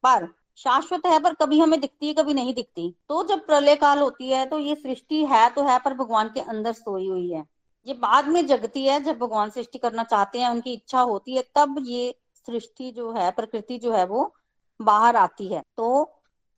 [0.05, 3.99] पर शाश्वत है, पर कभी हमें दिखती है, कभी नहीं दिखती। तो जब प्रलय काल
[3.99, 7.45] होती है तो ये सृष्टि है तो है, पर भगवान के अंदर सोई हुई है।
[7.87, 11.43] ये बाद में जगती है, जब भगवान सृष्टि करना चाहते हैं, उनकी इच्छा होती है,
[11.55, 12.15] तब ये
[12.47, 14.35] सृष्टि जो है, प्रकृति जो है वो
[14.81, 16.13] बाहर आती है। तो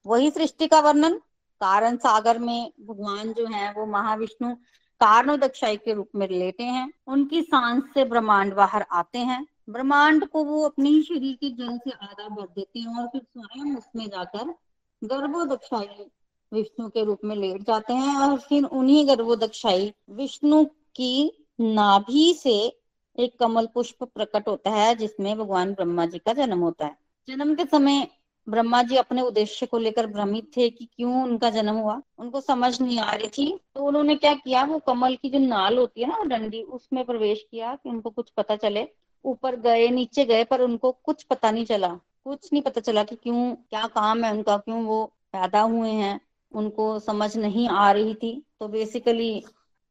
[0.06, 1.14] वही सृष्टि का वर्णन,
[1.60, 4.54] कारण सागर में भगवान जो है वो महाविष्णु
[5.00, 10.26] कारण दक्षाई के रूप में लेते हैं, उनकी सांस से ब्रह्मांड बाहर आते हैं, ब्रह्मांड
[10.28, 14.06] को वो अपने शरीर के जल से आधा भर देते हैं और फिर स्वयं उसमें
[14.06, 14.54] जाकर
[15.02, 16.06] गर्भोदक्षाई
[16.52, 22.80] विष्णु के रूप में लेट जाते हैं और फिर उन्हीं गर्भोदक्षाई विष्णु की नाभि से
[23.18, 26.96] एक कमल पुष्प प्रकट होता है, जिसमें भगवान ब्रह्मा जी का जन्म होता है।
[27.28, 28.08] जन्म के समय
[28.48, 32.80] ब्रह्मा जी अपने उद्देश्य को लेकर भ्रमित थे कि क्यों उनका जन्म हुआ, उनको समझ
[32.80, 36.08] नहीं आ रही थी। तो उन्होंने क्या किया, वो कमल की जो नाल होती है
[36.08, 38.88] ना डंडी, उसमें प्रवेश किया कि उनको कुछ पता चले।
[39.24, 41.88] ऊपर गए, नीचे गए, पर उनको कुछ पता नहीं चला।
[42.24, 46.20] कुछ नहीं पता चला कि क्यों, क्या काम है उनका, क्यों वो पैदा हुए हैं,
[46.52, 49.44] उनको समझ नहीं आ रही थी। तो बेसिकली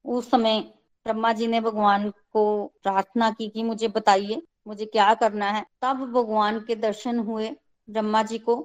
[0.06, 0.60] उस समय
[1.06, 5.94] ब्रह्मा जी ने भगवान को प्रार्थना की कि मुझे बताइए, मुझे क्या करना है। तब
[5.94, 7.52] भगवान के दर्शन हुए।
[7.90, 8.56] ब्रह्मा जी को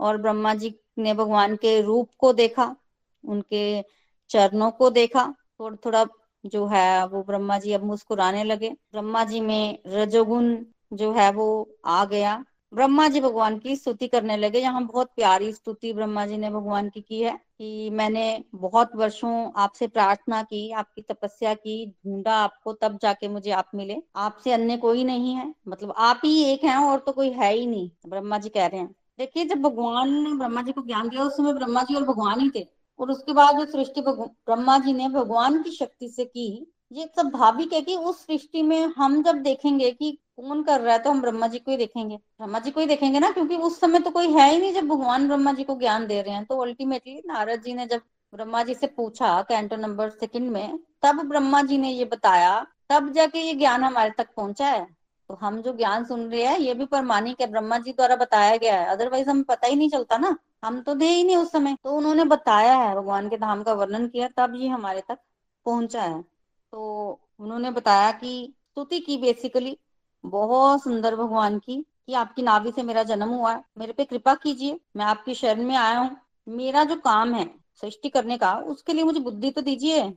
[0.00, 2.76] और ब्रह्मा जी ने भगवान के रूप को देखा,
[3.24, 3.82] उनके
[4.30, 6.06] चरणों को देखा थोड़ा थोड़ा
[6.46, 10.56] जो है वो ब्रह्मा जी अब मुस्कुराने लगे। ब्रह्मा जी में रजोगुण
[10.92, 11.46] जो है वो
[11.84, 16.36] आ गया। ब्रह्मा जी भगवान की स्तुति करने लगे। यहाँ बहुत प्यारी स्तुति ब्रह्मा जी
[16.36, 21.86] ने भगवान की की है कि मैंने बहुत वर्षों आपसे प्रार्थना की, आपकी तपस्या की,
[21.86, 26.42] ढूंढा आपको, तब जाके मुझे आप मिले। आपसे अन्य कोई नहीं है। मतलब आप ही
[26.44, 29.62] एक हैं और तो कोई है ही नहीं, ब्रह्मा जी कह रहे हैं। देखिए, जब
[29.62, 32.66] भगवान ने ब्रह्मा जी को ज्ञान दिया, उस समय ब्रह्मा जी और भगवान ही थे।
[32.98, 37.28] और उसके बाद जो सृष्टि ब्रह्मा जी ने भगवान की शक्ति से की, ये सब
[37.28, 41.10] भाविक है कि उस सृष्टि में हम जब देखेंगे कि कौन कर रहा है तो
[41.10, 43.98] हम ब्रह्मा जी को ही देखेंगे। ब्रह्मा जी को ही देखेंगे ना, क्योंकि उस समय
[43.98, 46.58] तो कोई है ही नहीं जब भगवान ब्रह्मा जी को ज्ञान दे रहे हैं। तो
[46.58, 48.00] अल्टीमेटली नारद जी ने जब
[48.32, 53.12] ब्रह्मा जी से पूछा कैंटो नंबर सेकंड में, तब ब्रह्मा जी ने ये बताया, तब
[53.12, 54.86] जाके ये ज्ञान हमारे तक पहुँचा है।
[55.30, 58.56] तो हम जो ज्ञान सुन रहे हैं, ये भी प्रमाणिक है ब्रह्मा जी द्वारा बताया
[58.56, 61.52] गया है। अदरवाइज़ हमें पता ही नहीं चलता ना। हम तो थे ही नहीं उस
[61.52, 65.18] समय। तो उन्होंने बताया है, भगवान के धाम का वर्णन किया, तब ये हमारे तक
[65.66, 69.78] पहुँचा है। तो उन्होंने बताया कि स्तुति की बेसिकली
[70.24, 74.34] बहुत सुंदर भगवान की, कि आपकी नाभि से मेरा जन्म हुआ है। मेरे पे कृपा
[74.34, 76.16] कीजिए, मैं आपकी शरण में आया हूँ।
[76.48, 77.44] मेरा जो काम है
[77.80, 80.10] सृष्टि करने का, उसके लिए मुझे बुद्धि तो दीजिए।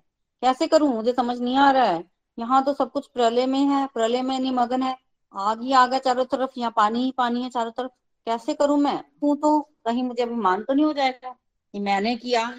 [0.44, 0.90] कैसे करूँ?
[0.96, 2.04] मुझे समझ नहीं आ रहा है।
[2.40, 4.98] यहाँ तो सब कुछ प्रलय में है, प्रलय में निमग्न है।
[5.34, 7.92] आग ही आग है चारों तरफ़, यहाँ पानी ही पानी है चारों तरफ़।
[8.28, 8.98] कैसे करूँ मैं?
[9.22, 11.30] तू तो कहीं मुझे अभिमान तो नहीं हो जाएगा
[11.74, 12.50] कि मैंने किया।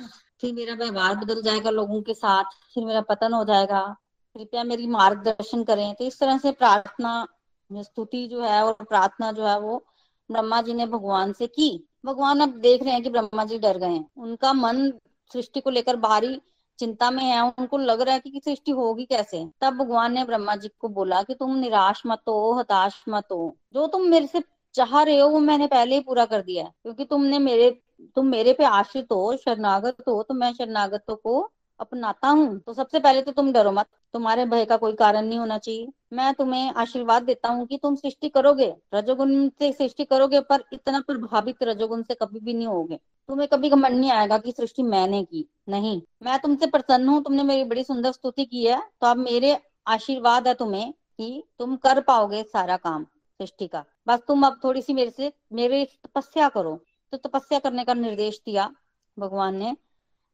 [0.41, 3.97] फिर मेरा व्यवहार बदल जाएगा लोगों के साथ, फिर मेरा पतन हो जाएगा।
[4.37, 7.27] कृपया मेरी मार्गदर्शन करें। तो इस तरह से प्रार्थना
[7.73, 9.85] स्तुति जो है और प्रार्थना जो है वो
[10.31, 13.79] ब्रह्मा जी ने भगवान से की। भगवान अब देख रहे हैं कि ब्रह्मा जी डर
[13.79, 14.91] गए हैं। उनका मन
[15.33, 16.41] सृष्टि को लेकर बाहरी
[16.79, 19.45] चिंता में है। उनको लग रहा है कि सृष्टि होगी कैसे?
[19.61, 23.57] तब भगवान ने ब्रह्मा जी को बोला कि तुम निराश मत हो, हताश मत हो।
[23.75, 24.43] जो तुम मेरे से
[24.75, 27.71] चाह रहे हो वो मैंने पहले ही पूरा कर दिया क्योंकि तुमने मेरे,
[28.15, 33.01] तुम मेरे पे आश्रित हो, शरणागत हो तो मैं शरणागतों को अपनाता हूँ तो सबसे
[33.01, 36.73] पहले तो तुम डरो मत। तुम्हारे भय का कोई कारण नहीं होना चाहिए। मैं तुम्हें
[36.75, 42.03] आशीर्वाद देता हूँ कि तुम सृष्टि करोगे। रजोगुण से सृष्टि करोगे, पर इतना प्रभावित रजोगुण
[42.03, 42.97] से कभी भी नहीं होगे।
[43.29, 47.43] तुम्हें कभी घमंड नहीं आएगा कि सृष्टि मैंने की। नहीं, मैं तुमसे प्रसन्न हूँ। तुमने
[47.43, 52.01] मेरी बड़ी सुंदर स्तुति की है। तो अब मेरे आशीर्वाद है तुम्हें कि तुम कर
[52.01, 56.79] पाओगे सारा काम सृष्टि का। बस तुम अब थोड़ी सी मेरे से, मेरे तपस्या करो।
[57.13, 58.71] तो तपस्या करने का निर्देश दिया
[59.17, 59.77] भगवान ने।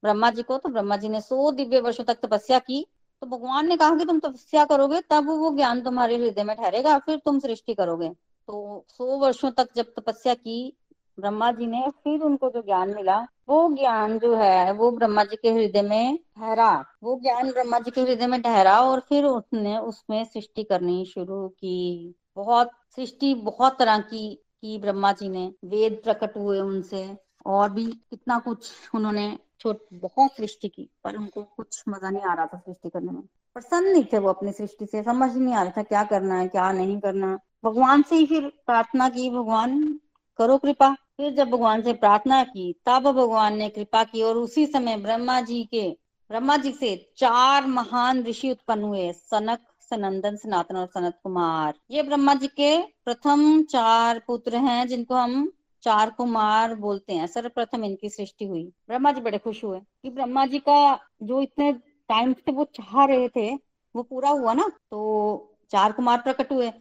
[0.02, 2.86] ब्रह्मा जी को तो ब्रह्मा जी ने सौ दिव्य वर्षों तक तपस्या की।
[3.22, 6.98] तो भगवान ने कहा कि तुम तपस्या करोगे, तब वो ज्ञान तुम्हारे हृदय में ठहरेगा,
[6.98, 8.08] फिर तुम सृष्टि करोगे।
[8.48, 10.76] तो सौ वर्षों तक जब तपस्या की
[11.20, 15.36] ब्रह्मा जी ने, फिर उनको जो ज्ञान मिला, वो ज्ञान जो है, वो ब्रह्मा जी
[15.36, 19.78] के हृदय में ठहरा। वो ज्ञान ब्रह्मा जी के हृदय में ठहरा और फिर उसने
[19.78, 26.00] उसमें सृष्टि करनी शुरू की। बहुत सृष्टि बहुत तरह की की ब्रह्मा जी ने। वेद
[26.04, 31.82] प्रकट हुए उनसे और भी कितना कुछ उन्होंने छोट, बहुत सृष्टि की, पर उनको कुछ
[31.88, 33.22] मज़ा नहीं आ रहा था सृष्टि करने में।
[33.54, 36.48] प्रसन्न नहीं थे वो अपनी सृष्टि से, समझ नहीं आ रहा था क्या करना है,
[36.48, 40.00] क्या नहीं करना। भगवान से ही फिर प्रार्थना की, भगवान
[40.38, 44.66] करो कृपा। फिर जब भगवान से प्रार्थना की, तब भगवान ने कृपा की और उसी
[44.66, 45.88] समय ब्रह्मा जी के,
[46.30, 49.58] ब्रह्मा जी से चार महान ऋषि उत्पन्न हुए, सनक,
[49.90, 55.52] सनंदन, सनातन और सनत कुमार। ये ब्रह्मा जी के प्रथम चार पुत्र हैं, जिनको हम
[55.84, 60.46] चार कुमार बोलते हैं, सर्वप्रथम इनकी सृष्टि हुई। ब्रह्मा जी बड़े खुश हुए कि ब्रह्मा
[60.46, 63.54] जी का जो इतने टाइम से वो चाह रहे थे,
[63.94, 66.72] वो पूरा हुआ ना तो चार कुमार प्रकट हुए।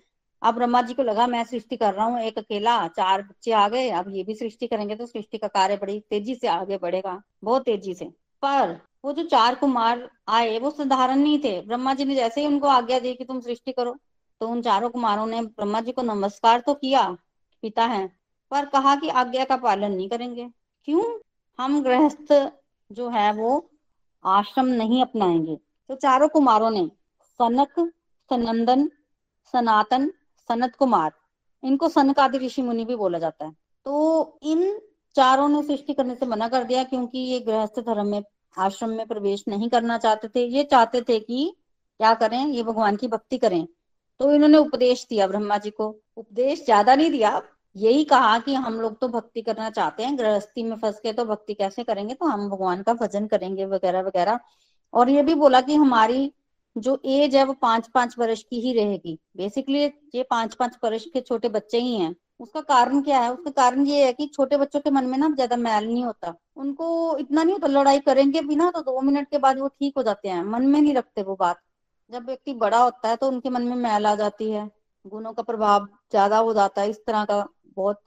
[0.41, 3.67] अब ब्रह्मा जी को लगा, मैं सृष्टि कर रहा हूँ, एक अकेला, चार बच्चे आ
[3.69, 7.21] गए, अब ये भी सृष्टि करेंगे तो सृष्टि का कार्य बड़ी तेज़ी से आगे बढ़ेगा,
[7.43, 8.05] बहुत तेज़ी से।
[8.43, 12.47] पर वो जो चार कुमार आए, वो साधारण नहीं थे। ब्रह्मा जी ने जैसे ही
[12.47, 13.95] उनको आज्ञा दी कि तुम सृष्टि करो
[14.41, 17.09] तो उन चारों कुमारों ने ब्रह्मा जी को नमस्कार तो किया,
[17.63, 18.09] पिता है
[18.51, 20.49] पर कहा कि आज्ञा का पालन नहीं करेंगे।
[20.87, 21.03] क्यों?
[21.59, 22.51] हम गृहस्थ
[22.91, 23.69] जो है, वो
[24.25, 25.55] आश्रम नहीं अपनाएँगे।
[25.89, 26.85] तो चारों कुमारों ने,
[27.39, 27.79] सनक,
[28.31, 28.89] सनंदन,
[29.53, 30.11] सनातन,
[30.49, 31.11] सनत कुमार,
[31.63, 33.51] इनको सनक आदि ऋषि मुनि भी बोला जाता है।
[33.85, 34.79] तो इन
[35.15, 38.23] चारों ने सृष्टि करने से मना कर दिया क्योंकि ये गृहस्थ धर्म में,
[38.57, 41.55] आश्रम में प्रवेश नहीं करना चाहते थे। ये चाहते थे कि
[41.99, 42.45] क्या करें?
[42.45, 43.67] ये भगवान की भक्ति करें।
[44.19, 45.87] तो इन्होंने उपदेश दिया ब्रह्मा जी को।
[46.17, 47.41] उपदेश ज़्यादा नहीं दिया
[47.75, 51.25] यही कहा कि हम लोग तो भक्ति करना चाहते हैं, गृहस्थी में फंस के तो
[51.25, 52.13] भक्ति कैसे करेंगे?
[52.13, 54.39] तो हम भगवान का भजन करेंगे वगैरह वगैरह।
[54.93, 56.31] और ये भी बोला कि हमारी
[56.75, 59.83] जो एज है वो पाँच पाँच वर्ष की ही रहेगी। बेसिकली
[60.15, 63.31] ये पाँच पाँच वर्ष के छोटे बच्चे ही हैं। उसका कारण क्या है?
[63.33, 66.33] उसका कारण ये है कि छोटे बच्चों के मन में ना ज़्यादा मैल नहीं होता।
[66.57, 69.93] उनको इतना नहीं होता, लड़ाई करेंगे भी ना तो दो मिनट के बाद वो ठीक
[69.97, 71.59] हो जाते हैं। मन में नहीं रखते वो बात।
[72.11, 74.69] जब व्यक्ति बड़ा होता है तो उनके मन में मैल आ जाती है।
[75.05, 78.01] गुणों का प्रभाव ज़्यादा हो जाता है, इस तरह का बहुत।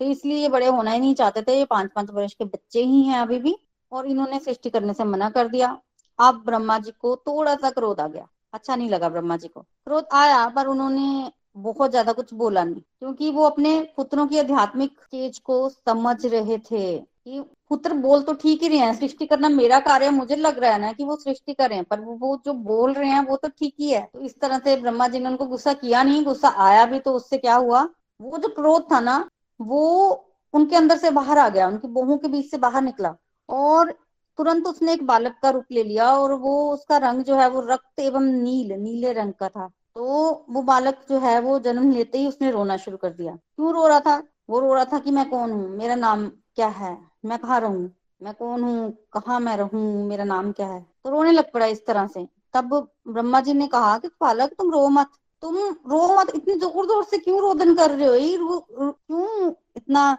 [0.00, 2.82] तो इसलिए ये बड़े होना ही नहीं चाहते थे ये पाँच पाँच वर्ष के बच्चे
[2.82, 3.56] ही हैं अभी भी
[3.92, 5.76] और इन्होंने सृष्टि करने से मना कर दिया।
[6.18, 9.60] अब ब्रह्मा जी को थोड़ा सा क्रोध आ गया। अच्छा नहीं लगा ब्रह्मा जी को।
[9.60, 14.90] क्रोध आया पर उन्होंने बहुत ज़्यादा कुछ बोला नहीं क्योंकि वो अपने पुत्रों की आध्यात्मिक
[15.02, 19.48] चीज़ को समझ रहे थे कि पुत्र बोल तो ठीक ही रहे हैं सृष्टि करना
[19.48, 22.40] मेरा कार्य है मुझे लग रहा है ना कि वो सृष्टि करें पर वो, वो
[22.46, 25.18] जो बोल रहे हैं वो तो ठीक ही है। तो इस तरह से ब्रह्मा जी
[25.18, 27.88] ने उनको गुस्सा किया नहीं गुस्सा आया भी तो उससे क्या हुआ?
[28.20, 29.28] वो जो क्रोध था ना,
[29.60, 30.10] वो
[30.54, 33.14] उनके अंदर से बाहर आ गया, उनकी बोहों के बीच से बाहर निकला।
[33.48, 33.92] और
[34.38, 37.60] तुरंत उसने एक बालक का रूप ले लिया और वो उसका रंग जो है वो
[37.60, 40.04] रक्त एवं नील, नीले रंग का था। तो
[40.50, 43.86] वो बालक जो है वो जन्म लेते ही उसने रोना शुरू कर दिया। क्यों रो
[43.86, 44.22] रहा था?
[44.50, 45.68] वो रो रहा था कि मैं कौन हूँ?
[45.68, 46.98] मेरा नाम क्या है?
[47.24, 47.90] मैं कहाँ रहूँ?
[48.22, 48.92] मैं कौन हूँ?
[49.12, 50.08] कहाँ मैं रहूँ?
[50.08, 50.86] मेरा नाम क्या है?
[51.04, 54.72] तो रोने लग पड़ा इस तरह से। तब ब्रह्मा जी ने कहा कि बालक, तुम
[54.72, 55.08] रो मत।
[55.42, 55.56] तुम
[55.90, 58.14] रो मत, इतनी ज़ोर ज़ोर से क्यों रोदन कर रहे हो?
[58.14, 60.16] ये क्यों इतना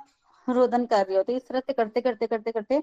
[0.47, 1.23] रोदन कर रहे हो?
[1.23, 2.81] तो इस तरह से करते करते करते करते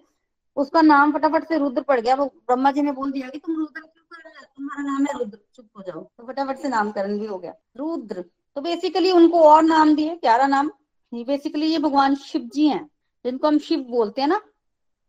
[0.57, 3.57] उसका नाम फटाफट से रुद्र पड़ गया। वो ब्रह्मा जी ने बोल दिया कि तुम
[3.57, 6.69] रुद्र क्यों कर रहे हो, तुम्हारा नाम है रुद्र, चुप हो जाओ। तो फटाफट से
[6.69, 8.25] नामकरण भी हो गया। रुद्र
[8.57, 10.71] तो बेसिकली उनको और नाम दिए, प्यारा नाम।
[11.13, 12.85] बेसिकली ये भगवान शिव जी हैं,
[13.25, 14.41] जिनको हम शिव बोलते हैं ना,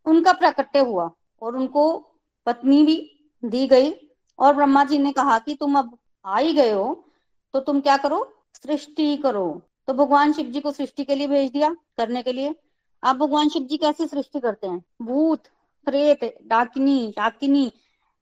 [0.06, 1.10] उनका प्रकट्य हुआ
[1.42, 1.84] और उनको
[2.46, 2.96] पत्नी भी
[3.42, 3.90] दी गई।
[4.38, 7.04] और ब्रह्मा जी ने कहा कि तुम अब आ ही गए हो
[7.54, 8.36] तो तुम क्या करो?
[8.54, 12.54] सृष्टि करो। तो भगवान शिव जी को सृष्टि के लिए भेज दिया, करने के लिए।
[13.02, 14.82] अब भगवान शिव जी कैसे सृष्टि करते हैं?
[15.02, 15.42] भूत,
[15.86, 17.72] प्रेत, डाकिनी डाकिनी।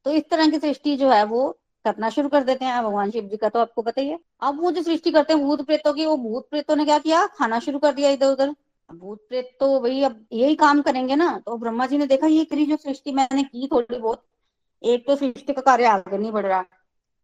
[0.04, 1.48] तो इस तरह की सृष्टि जो है वो
[1.84, 4.60] करना शुरू कर देते हैं। भगवान शिव जी का तो आपको पता ही है। अब
[4.62, 7.26] वो जो सृष्टि करते हैं, भूत प्रेतों की, वो भूत प्रेतों ने क्या किया?
[7.26, 8.54] खाना शुरू कर दिया इधर उधर।
[8.94, 12.44] भूत प्रेत तो भाई अब यही काम करेंगे ना। तो ब्रह्मा जी ने देखा, ये
[12.44, 14.22] करी जो सृष्टि मैंने की थोड़ी बहुत,
[14.82, 16.64] एक तो सृष्टि का कार्य आगे नहीं बढ़ रहा।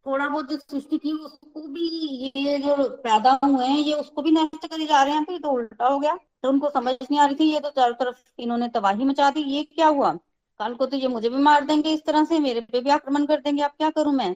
[0.07, 1.89] थोड़ा बहुत जो सृष्टि थी, उसको भी
[2.37, 5.51] ये जो पैदा हुए हैं, ये उसको भी नष्ट करे जा रहे हैं, फिर तो
[5.51, 8.69] उल्टा हो गया। तो उनको समझ नहीं आ रही थी, ये तो चारों तरफ़ इन्होंने
[8.69, 10.13] तबाही मचा दी। ये क्या हुआ?
[10.61, 13.27] कल को तो ये मुझे भी मार देंगे इस तरह से, मेरे पे भी आक्रमण
[13.27, 14.35] कर देंगे, अब क्या करूँ मैं?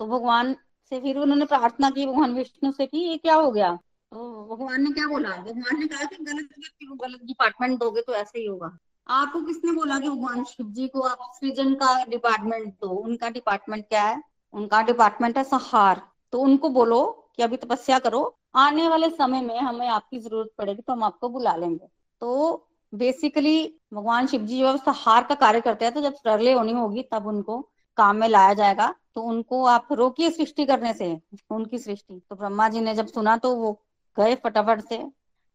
[0.00, 0.54] तो भगवान
[0.90, 3.72] से फिर उन्होंने प्रार्थना की, भगवान विष्णु से कि ये क्या हो गया?
[4.12, 5.28] तो भगवान ने क्या बोला?
[5.28, 9.40] भगवान ने कहा कि गलत व्यक्ति को गलत डिपार्टमेंट दोगे तो ऐसे ही होगा। आपको
[9.40, 12.88] किसने बोला कि भगवान शिव जी को आप सृजन का डिपार्टमेंट दो?
[12.88, 14.33] उनका डिपार्टमेंट क्या है?
[14.54, 17.04] उनका डिपार्टमेंट है सहार। तो उनको बोलो
[17.36, 21.28] कि अभी तपस्या करो, आने वाले समय में हमें आपकी ज़रूरत पड़ेगी तो हम आपको
[21.28, 21.86] बुला लेंगे।
[22.22, 23.64] तो बेसिकली
[23.94, 27.26] भगवान शिव जी जब सहार का कार्य करते हैं तो जब प्रलय होनी होगी तब
[27.26, 27.58] उनको
[27.96, 31.06] काम में लाया जाएगा। तो उनको आप रोकिए सृष्टि करने से,
[31.50, 33.72] उनकी सृष्टि। तो ब्रह्मा जी ने जब सुना तो वो
[34.16, 35.04] गए फटाफट से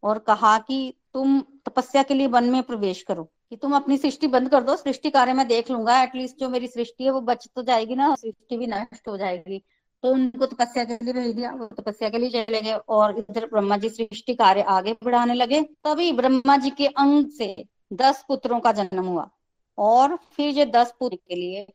[0.02, 4.26] और कहा कि तुम तपस्या के लिए वन में प्रवेश करो। कि तुम अपनी सृष्टि
[4.28, 7.48] बंद कर दो, सृष्टि कार्य में देख लूँगा एटलीस्ट जो मेरी सृष्टि है वो बच
[7.56, 9.62] तो जाएगी ना, सृष्टि भी नष्ट हो जाएगी।
[10.02, 13.46] तो उनको तपस्या के लिए भेज दिया, वो तपस्या के लिए चले गए और इधर
[13.46, 17.54] ब्रह्मा जी सृष्टि कार्य आगे बढ़ाने लगे। तभी ब्रह्मा जी के अंग से
[17.92, 19.28] दस पुत्रों का जन्म हुआ
[19.78, 21.66] और फिर ये दस पुत्र के लिए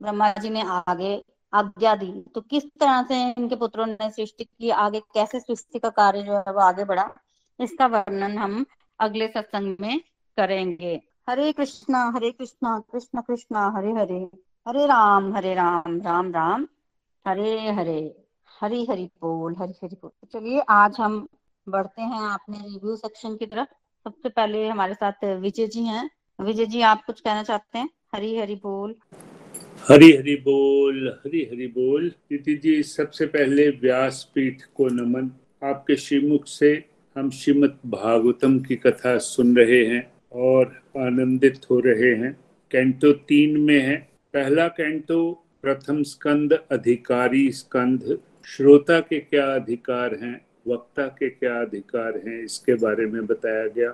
[0.00, 4.70] ब्रह्मा जी ने आगे आज्ञा दी। तो किस तरह से इनके पुत्रों ने सृष्टि की,
[4.70, 7.08] आगे कैसे सृष्टि का कार्य जो है वो आगे बढ़ा,
[7.60, 8.64] इसका वर्णन हम
[9.00, 10.00] अगले सत्संग में
[10.38, 14.28] करेंगे। हरे कृष्णा हरे कृष्णा, कृष्ण कृष्णा, हरे हरे।
[14.68, 16.66] हरे राम हरे राम राम राम।
[17.26, 18.14] हरे हरे,
[18.60, 21.28] हरी हरि बोल, हरी हरि बोल। तो चलिए, आज हम
[21.68, 23.68] बढ़ते हैं अपने रिव्यू सेक्शन की तरफ़।
[24.04, 26.10] सबसे पहले हमारे साथ विजय जी हैं।
[26.40, 27.90] विजय जी, आप कुछ कहना चाहते हैं?
[28.14, 28.94] हरी हरि बोल।
[29.88, 35.30] हरी हरि बोल, हरी हरि बोल। दीदी जी, सबसे पहले व्यास पीठ को नमन।
[35.64, 36.84] आपके श्रीमुख से
[37.16, 43.60] हम श्रीमद भागवतम की कथा सुन रहे हैं। और आनंदित हो रहे हैं। कैंटो तीन
[43.60, 50.46] में है। पहला कैंटो, प्रथम स्कंद, अधिकारी स्कंद। श्रोता के क्या अधिकार हैं?
[50.68, 52.44] वक्ता के क्या अधिकार हैं?
[52.44, 53.90] इसके बारे में बताया गया।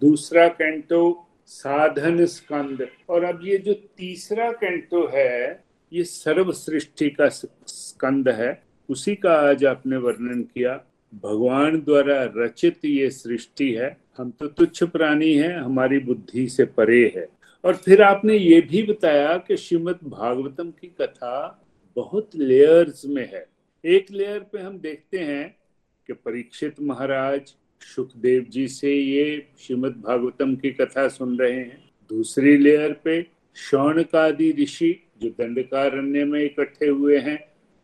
[0.00, 7.28] दूसरा कैंटो, साधन स्कंद। और अब ये जो तीसरा कैंटो है, ये सर्व सृष्टि का
[7.66, 14.30] स्कंद है। उसी का आज आपने वर्णन किया। भगवान द्वारा रचित ये सृष्टि है, हम
[14.30, 17.28] तो तुच्छ प्राणी हैं, हमारी बुद्धि से परे है।
[17.64, 23.46] और फिर आपने ये भी बताया कि श्रीमद भागवतम की कथा बहुत लेयर्स में है।
[23.84, 25.56] एक लेयर पे हम देखते हैं
[26.06, 32.56] कि परीक्षित महाराज सुखदेव जी से ये श्रीमद भागवतम की कथा सुन रहे हैं। दूसरी
[32.56, 37.38] लेयर पे शौनकादि ऋषि, जो दंडकारण्य में इकट्ठे हुए हैं,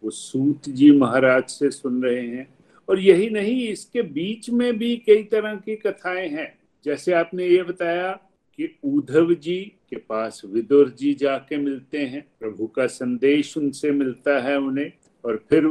[0.05, 2.56] वो सूत जी महाराज से सुन रहे हैं।
[2.88, 7.62] और यही नहीं, इसके बीच में भी कई तरह की कथाएँ हैं। जैसे आपने ये
[7.62, 8.12] बताया
[8.59, 14.40] कि उद्धव जी के पास विदुर जी जाके मिलते हैं, प्रभु का संदेश उनसे मिलता
[14.40, 14.92] है उन्हें,
[15.25, 15.64] और फिर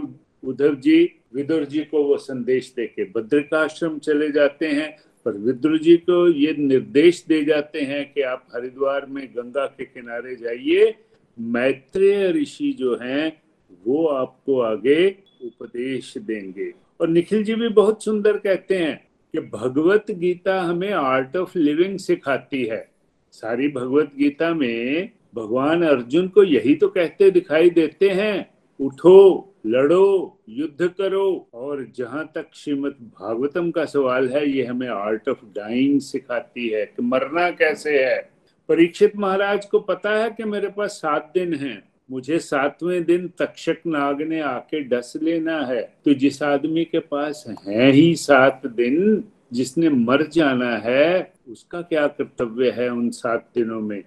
[0.44, 5.78] उद्धव जी, विदुर जी को वो संदेश दे के भद्रिकाश्रम चले जाते हैं, पर विदुर
[5.80, 10.96] जी को ये निर्देश दे जाते हैं कि आप हरिद्वार में गंगा के किनारे जाइए,
[11.40, 13.42] मैत्रेय ऋषि जो हैं,
[13.86, 20.06] वो आपको आगे उपदेश देंगे। और निखिल जी भी बहुत सुंदर कहते हैं कि भगवत
[20.12, 22.92] गीता हमें आर्ट ऑफ़ लिविंग सिखाती है।
[23.32, 30.40] सारी भगवत गीता में भगवान अर्जुन को यही तो कहते दिखाई देते हैं, उठो, लड़ो,
[30.50, 36.00] युद्ध करो। और जहाँ तक श्रीमद भागवतम का सवाल है, ये हमें आर्ट ऑफ़ डाइंग
[36.02, 38.30] सिखाती है कि मरना कैसे है।
[38.70, 43.78] परीक्षित महाराज को पता है कि मेरे पास सात दिन हैं। मुझे सातवें दिन तक्षक
[43.88, 49.24] नाग ने आके डस लेना है। तो जिस आदमी के पास है ही सात दिन,
[49.54, 54.04] जिसने मर जाना है, उसका क्या कर्तव्य है उन सात दिनों में?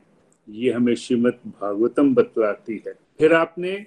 [0.49, 3.87] ये हमें श्रीमद भागवतम बतलाती है। फिर आपने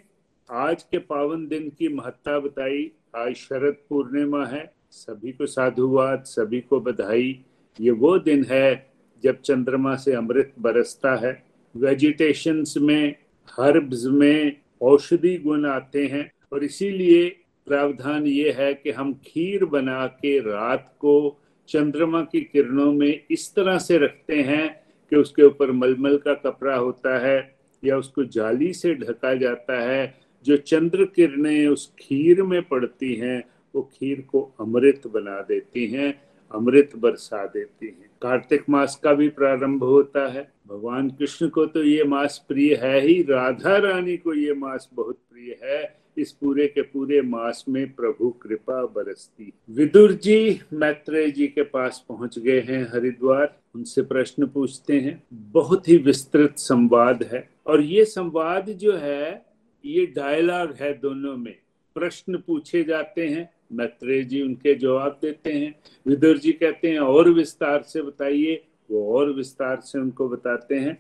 [0.52, 6.62] आज के पावन दिन की महत्ता बताई। आज शरद पूर्णिमा है। सभी को साधुवाद, सभी
[6.62, 7.40] को बधाई।
[7.82, 8.92] ये वो दिन है
[9.24, 11.44] जब चंद्रमा से अमृत बरसता है।
[11.76, 13.16] वेजिटेशंस में
[13.60, 17.30] हर्ब्स में औषधि गुण आते हैं और इसीलिए
[17.68, 23.54] प्रावधान ये है कि हम खीर बना के रात को चंद्रमा की किरणों में इस
[23.56, 28.74] तरह से रखते हैं कि उसके ऊपर मलमल का कपड़ा होता है या उसको जाली
[28.74, 33.44] से ढका जाता है। जो चंद्र किरणें उस खीर में पड़ती हैं,
[33.76, 36.22] वो खीर को अमृत बना देती हैं,
[36.52, 41.84] अमृत बरसा देती हैं। कार्तिक मास का भी प्रारंभ होता है। भगवान कृष्ण को तो
[41.84, 46.68] ये मास प्रिय है ही, राधा रानी को ये मास बहुत प्रिय है। इस पूरे
[46.68, 52.60] के पूरे मास में प्रभु कृपा बरसती विदुर जी, मैत्रेय जी के पास पहुँच गए
[52.60, 58.98] हैं हरिद्वार। उनसे प्रश्न पूछते हैं। बहुत ही विस्तृत संवाद है। और ये संवाद जो
[58.98, 59.46] है,
[59.86, 61.56] ये डायलॉग है दोनों में।
[61.96, 65.74] प्रश्न पूछे जाते हैं। मैत्रेय जी उनके जवाब देते हैं।
[66.06, 70.94] विदुर जी कहते हैं, और विस्तार से बताइए। वो और विस्तार से उनको बताते हैं।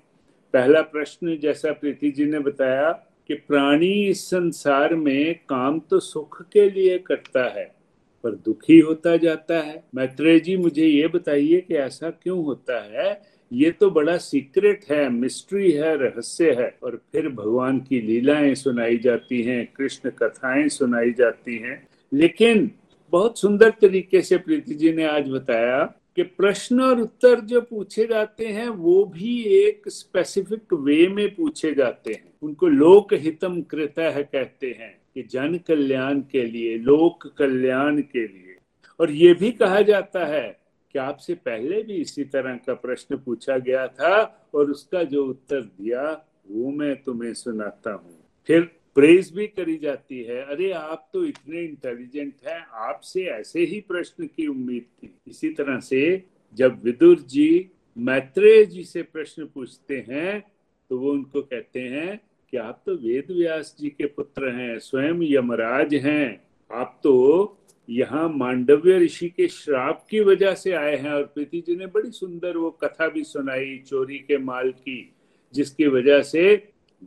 [0.53, 2.91] पहला प्रश्न, जैसा प्रीति जी ने बताया
[3.29, 7.65] कि प्राणी इस संसार में काम तो सुख के लिए करता है,
[8.23, 13.21] पर दुखी होता जाता है। मैत्रेय जी, मुझे ये बताइए कि ऐसा क्यों होता है?
[13.51, 18.97] ये तो बड़ा सीक्रेट है, मिस्ट्री है, रहस्य है, और फिर भगवान की लीलाएँ सुनाई
[18.97, 22.71] जाती हैं, कृष्ण कथाएँ सुनाई जाती हैं। लेकिन
[23.11, 25.83] बहुत सुंदर तरीके से प्रीति जी ने आज बताया
[26.15, 31.73] कि प्रश्न और उत्तर जो पूछे जाते हैं, वो भी एक स्पेसिफिक वे में पूछे
[31.73, 37.27] जाते हैं। उनको लोक हितम कृत है कहते हैं कि जन कल्याण के लिए, लोक
[37.37, 38.55] कल्याण के लिए।
[38.99, 40.59] और ये भी कहा जाता है
[40.93, 45.61] कि आपसे पहले भी इसी तरह का प्रश्न पूछा गया था और उसका जो उत्तर
[45.61, 51.23] दिया, वो मैं तुम्हें सुनाता हूँ। फिर प्रेज भी करी जाती है। अरे, आप तो
[51.25, 56.23] इतने इंटेलिजेंट हैं, आपसे ऐसे ही प्रश्न की उम्मीद थी। इसी तरह से
[56.57, 60.39] जब विदुर जी मैत्रेय जी से प्रश्न पूछते हैं
[60.91, 62.19] तो वो उनको कहते हैं
[62.53, 67.57] कि आप तो वेद व्यास जी के पुत्र हैं, स्वयं यमराज हैं। आप तो
[67.89, 72.11] यहाँ मांडव्य ऋषि के श्राप की वजह से आए हैं और प्रीति जी ने बड़ी
[72.11, 75.13] सुंदर वो कथा भी सुनाई, चोरी के माल की,
[75.53, 76.43] जिसकी वजह से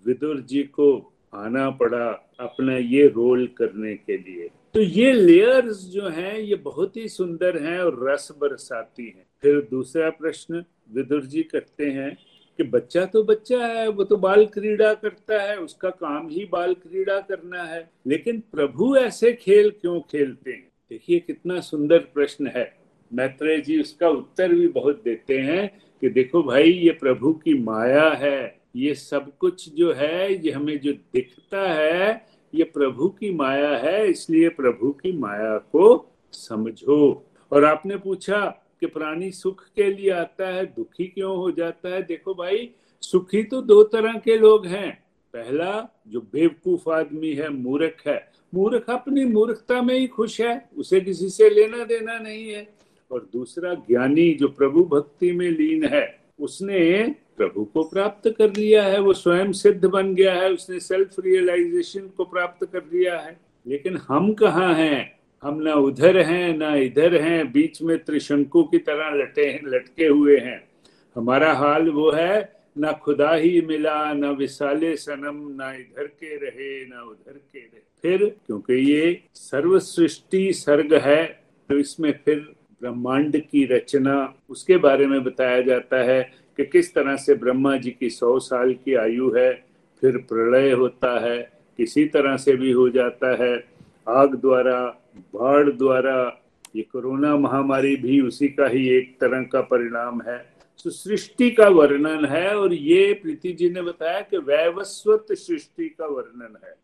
[0.07, 6.09] विदुर जी को आना पड़ा अपना ये रोल करने के लिए। तो ये लेयर्स जो
[6.09, 11.43] हैं, ये बहुत ही सुंदर हैं और रस बरसाती हैं। फिर दूसरा प्रश्न विदुर जी
[11.43, 12.18] करते हैं
[12.57, 16.74] कि बच्चा तो बच्चा है, वो तो बाल क्रीड़ा करता है, उसका काम ही बाल
[16.74, 20.68] क्रीड़ा करना है। लेकिन प्रभु ऐसे खेल क्यों खेलते हैं?
[20.91, 22.76] देखिए कितना सुंदर प्रश्न है।
[23.12, 28.09] मैत्रेय जी उसका उत्तर भी बहुत देते हैं कि देखो भाई, ये प्रभु की माया
[28.09, 33.76] है। ये सब कुछ जो है, ये हमें जो दिखता है, ये प्रभु की माया
[33.76, 38.46] है, इसलिए प्रभु की माया को समझो। और आपने पूछा
[38.80, 42.02] कि प्राणी सुख के लिए आता है, दुखी क्यों हो जाता है?
[42.02, 42.70] देखो भाई,
[43.02, 48.90] सुखी तो दो तरह के लोग हैं। पहला, जो बेवकूफ़ आदमी है, मूर्ख है। मूर्ख
[48.90, 52.74] अपनी मूर्खता में ही खुश है, उसे किसी से लेना देना नहीं है।
[53.10, 58.82] और दूसरा, ज्ञानी, जो प्रभु भक्ति में लीन है, उसने प्रभु को प्राप्त कर लिया
[58.82, 63.37] है, वो स्वयं सिद्ध बन गया है, उसने सेल्फ रियलाइजेशन को प्राप्त कर लिया है।
[63.66, 65.18] लेकिन हम कहाँ हैं?
[65.43, 70.37] हम ना उधर हैं, ना इधर हैं, बीच में त्रिशंकु की तरह लटे लटके हुए
[70.37, 70.68] हैं।
[71.16, 76.87] हमारा हाल वो है, ना खुदा ही मिला, ना विशाले सनम, ना इधर के रहे,
[76.87, 81.24] ना उधर के रहे। फिर, क्योंकि ये सर्व सृष्टि सर्ग है
[81.70, 82.39] तो इसमें फिर
[82.80, 87.90] ब्रह्मांड की रचना, उसके बारे में बताया जाता है कि किस तरह से ब्रह्मा जी
[87.90, 89.64] की सौ साल की आयु है,
[90.00, 93.64] फिर प्रलय होता है, किसी तरह से भी हो जाता है।
[94.09, 95.02] आग द्वारा,
[95.34, 96.40] बाढ़ द्वारा,
[96.76, 100.55] ये कोरोना महामारी भी उसी का ही एक तरह का परिणाम है।
[100.86, 106.57] सृष्टि का वर्णन है और ये प्रीति जी ने बताया कि वैवस्वत सृष्टि का वर्णन
[106.64, 106.74] है।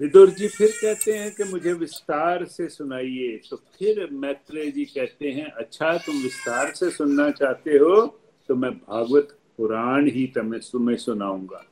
[0.00, 5.28] विदुर जी फिर कहते हैं कि मुझे विस्तार से सुनाइए। तो फिर मैत्रेय जी कहते
[5.28, 10.96] हैं अच्छा तुम विस्तार से सुनना चाहते हो तो मैं भागवत पुराण ही तुम्हें तुम्हें
[10.96, 11.64] सुनाऊँगा।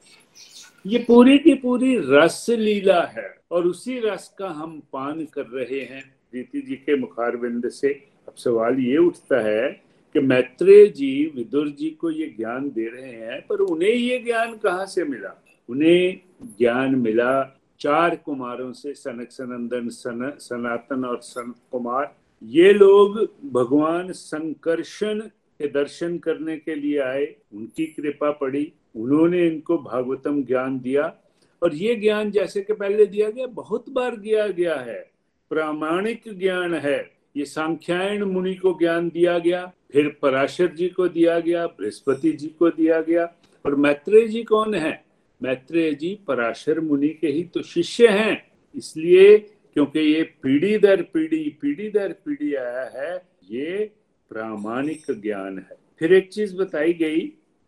[0.87, 5.81] ये पूरी की पूरी रस लीला है और उसी रस का हम पान कर रहे
[5.81, 7.89] हैं। प्रीति जी के मुखारबिंद से
[8.29, 9.71] अब सवाल ये उठता है
[10.15, 14.57] कि मैत्रेय जी, विदुर जी को ये ज्ञान दे रहे हैं, पर उन्हें ये ज्ञान
[14.57, 15.43] कहाँ से मिला?
[15.69, 16.21] उन्हें
[16.59, 23.19] ज्ञान मिला चार कुमारों से, सनक सनंदन, सन, सनातन और सन कुमार ये लोग
[23.53, 25.21] भगवान संकर्षण
[25.63, 31.17] के दर्शन करने के लिए आए, उनकी कृपा पड़ी, उन्होंने इनको भागवतम ज्ञान दिया।
[31.63, 35.11] और ये ज्ञान जैसे कि पहले दिया गया, बहुत बार दिया गया है।
[35.51, 41.41] प्रामाणिक ज्ञान है। ये सांख्यायन मुनि को ज्ञान दिया गया, फिर पराशर जी को दिया
[41.41, 43.35] गया, बृहस्पति जी को दिया गया।
[43.67, 45.05] और मैत्रेय जी कौन है?
[45.43, 49.39] मैत्रेय जी पराशर मुनि के ही तो शिष्य हैं। इसलिए
[49.75, 53.91] क्योंकि ये पीढ़ी दर पीढ़ी पीढ़ी दर पीढ़ी आया है, ये
[54.33, 57.21] प्रामाणिक ज्ञान है। फिर एक चीज़ बताई गई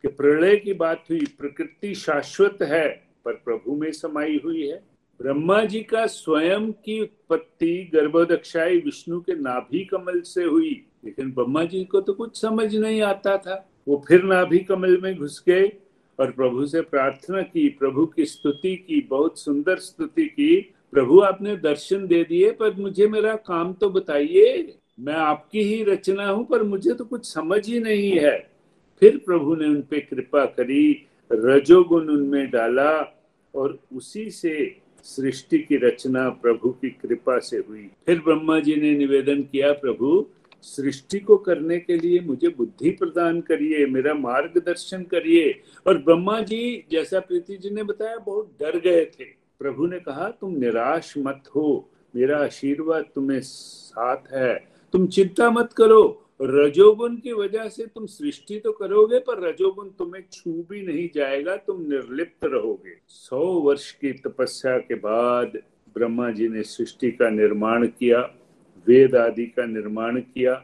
[0.02, 4.82] कि प्रलय की बात हुई, प्रकृति शाश्वत है, पर प्रभु में समाई हुई है।
[5.22, 11.64] ब्रह्मा जी का स्वयं की उत्पत्ति, गर्भोदक्षाई विष्णु के नाभि कमल से हुई। लेकिन ब्रह्मा
[11.64, 15.72] जी को तो कुछ समझ नहीं आता था। वो फिर नाभि कमल में घुस गए
[16.20, 21.56] और प्रभु से प्रार्थना की, प्रभु की स्तुति की, बहुत सुंदर स्तुति की, प्रभु, आपने
[21.56, 26.62] दर्शन दे दिए, पर मुझे मेरा काम तो बताइए। मैं आपकी ही रचना हूँ, पर
[26.62, 28.50] मुझे तो कुछ समझ ही नहीं है।
[29.00, 32.90] फिर प्रभु ने उन पे कृपा करी, रजोगुण उनमें डाला
[33.54, 38.94] और उसी से सृष्टि की रचना प्रभु की कृपा से हुई। फिर ब्रह्मा जी ने
[38.94, 40.26] निवेदन किया, प्रभु,
[40.62, 46.84] सृष्टि को करने के लिए मुझे बुद्धि प्रदान करिए, मेरा मार्गदर्शन करिए। और ब्रह्मा जी,
[46.90, 49.24] जैसा प्रीति जी ने बताया, बहुत डर गए थे।
[49.58, 55.72] प्रभु ने कहा, तुम निराश मत हो, मेरा आशीर्वाद तुम्हें साथ है तुम चिंता मत
[55.72, 56.02] करो,
[56.42, 61.56] रजोगुण की वजह से तुम सृष्टि तो करोगे, पर रजोगुण तुम्हें छू भी नहीं जाएगा,
[61.56, 65.58] तुम निर्लिप्त रहोगे। सौ वर्ष की तपस्या के बाद
[65.96, 68.20] ब्रह्मा जी ने सृष्टि का निर्माण किया,
[68.86, 70.54] वेद आदि का निर्माण किया,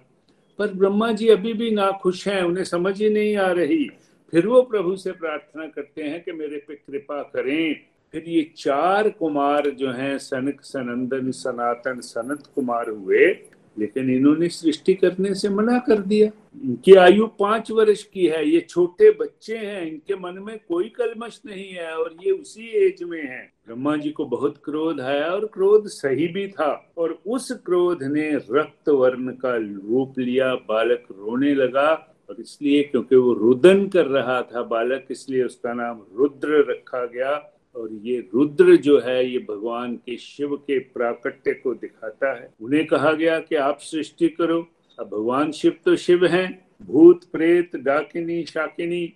[0.58, 3.84] पर ब्रह्मा जी अभी भी ना खुश हैं, उन्हें समझ ही नहीं आ रही।
[4.32, 7.76] फिर वो प्रभु से प्रार्थना करते हैं कि मेरे पे कृपा करें।
[8.14, 13.32] फिर ये चार कुमार जो हैं, सनक, सनंदन, सनातन, सनत कुमार हुए
[13.76, 16.30] लेकिन इन्होंने सृष्टि करने से मना कर दिया।
[16.64, 21.40] इनकी आयु पाँच वर्ष की है, ये छोटे बच्चे हैं, इनके मन में कोई कलमश
[21.46, 25.46] नहीं है और ये उसी एज में है। ब्रह्मा जी को बहुत क्रोध आया और
[25.54, 31.54] क्रोध सही भी था और उस क्रोध ने रक्त वर्ण का रूप लिया, बालक रोने
[31.54, 31.90] लगा
[32.30, 37.36] और इसलिए क्योंकि वो रुदन कर रहा था, बालक इसलिए उसका नाम रुद्र रखा गया।
[37.74, 42.86] और ये रुद्र जो है, ये भगवान के शिव के प्राकट्य को दिखाता है। उन्हें
[42.86, 44.68] कहा गया कि आप सृष्टि करो।
[45.00, 49.14] अब भगवान शिव तो शिव हैं। भूत, प्रेत, डाकिनी, शाकिनी।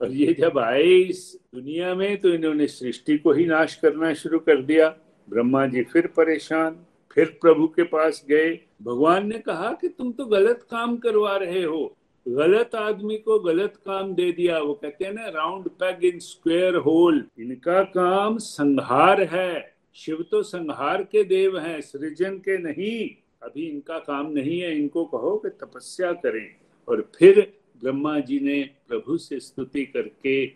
[0.00, 4.38] और ये जब आए इस दुनिया में तो इन्होंने सृष्टि को ही नाश करना शुरू
[4.38, 4.88] कर दिया।
[5.30, 6.78] ब्रह्मा जी फिर परेशान,
[7.14, 11.62] फिर प्रभु के पास गए। भगवान ने कहा कि तुम तो गलत काम करवा रहे
[11.62, 11.96] हो।
[12.28, 16.76] गलत आदमी को गलत काम दे दिया। वो कहते हैं ना round peg in square
[16.76, 23.66] hole इनका काम संहार है। शिव तो संहार के देव हैं, सृजन के नहीं। अभी
[23.66, 26.54] इनका काम नहीं है। इनको कहो कि तपस्या करें।
[26.88, 30.46] और फिर ब्रह्मा जी ने प्रभु से स्तुति करके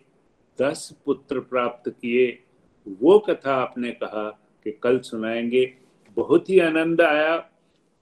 [0.60, 2.42] दस पुत्र प्राप्त किए।
[2.88, 4.30] वो कथा आपने कहा
[4.64, 5.74] कि कल सुनाएँगे।
[6.16, 7.36] बहुत ही आनंद आया।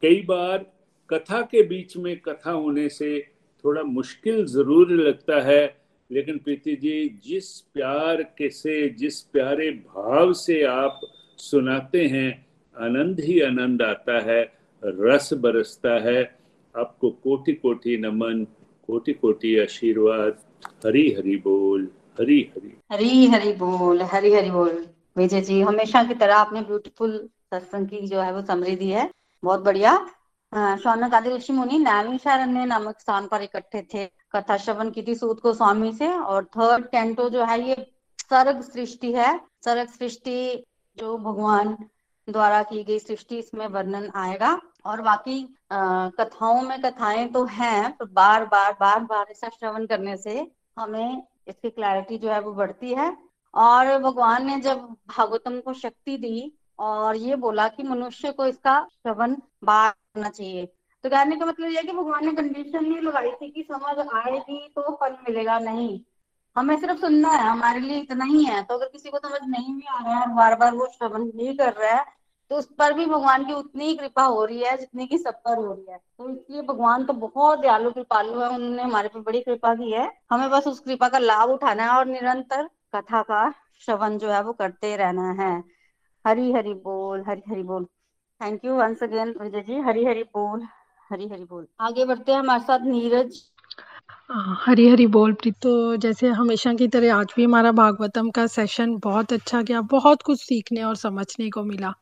[0.03, 0.73] कई बार
[1.11, 3.34] कथा के बीच में कथा होने से
[3.65, 5.77] थोड़ा मुश्किल ज़रूर लगता है,
[6.11, 11.01] लेकिन प्रीति जी, जिस प्यार के से, जिस प्यारे भाव से आप
[11.39, 12.47] सुनाते हैं,
[12.77, 14.43] आनंद ही आनंद आता है,
[14.83, 16.23] रस बरसता है।
[16.75, 18.45] आपको कोटि कोटि नमन
[18.89, 20.39] कोटि कोटि आशीर्वाद।
[20.87, 21.89] हरी हरी बोल
[22.21, 24.87] हरी हरी हरी हरी बोल हरी हरी बोल।
[25.17, 29.11] विजय जी, हमेशा की तरह आपने ब्यूटीफुल सत्संग की जो है वो समरी दी है।
[29.43, 29.95] बहुत बढ़िया।
[30.55, 35.41] शौनक आदि ऋषि मुनि नैमिषारण्य नामक स्थान पर इकट्ठे थे। कथा श्रवण की थी सूत
[35.41, 37.75] को स्वामी से और थर्ड कैंटो जो है ये
[38.21, 40.65] सर्ग सृष्टि है। सर्ग सृष्टि
[40.99, 41.77] जो भगवान
[42.29, 45.43] द्वारा की गई सृष्टि, इसमें वर्णन आएगा। और बाकी
[45.73, 50.47] कथाओं में कथाएँ तो हैं, पर बार बार बार बार ऐसा श्रवण करने से
[50.79, 53.17] हमें इसकी क्लैरिटी जो है वो बढ़ती है।
[53.55, 58.81] और भगवान ने जब भागवतम को शक्ति दी और ये बोला कि मनुष्य को इसका
[58.93, 60.67] श्रवण बार करना चाहिए।
[61.05, 64.07] तो कहने का मतलब यह है कि भगवान ने कंडीशन नहीं लगाई थी कि समझ
[64.17, 66.01] आएगी तो फल मिलेगा नहीं।
[66.57, 69.75] हमें सिर्फ़ सुनना है, हमारे लिए इतना ही है। तो अगर किसी को समझ नहीं
[69.75, 72.05] भी आ रहा है बार बार वो श्रवण नहीं कर रहा है
[72.51, 75.35] तो उस पर भी भगवान की उतनी ही कृपा हो रही है जितनी की सब
[75.45, 79.21] पर हो रही है। तो इसलिए भगवान तो बहुत दयालु, कृपालु है, उन्होंने हमारे पर
[79.21, 83.23] बड़ी कृपा की है। हमें बस उस कृपा का लाभ उठाना है और निरंतर कथा
[83.23, 83.51] का
[83.81, 85.53] श्रवण जो है वो करते रहना है।
[86.25, 87.87] हरी हरी बोल हरी हरी बोल।
[88.45, 90.63] Thank you once again Vijay ji Hari Hari बोल
[91.11, 93.41] हरी हरी बोल आगे बढ़ते हैं हमारे साथ नीरज।
[94.61, 98.97] हरी हरी बोल प्रीत तो जैसे हमेशा की तरह आज भी हमारा भागवतम का सेशन
[99.05, 101.93] बहुत अच्छा गया, बहुत कुछ सीखने और समझने को मिला।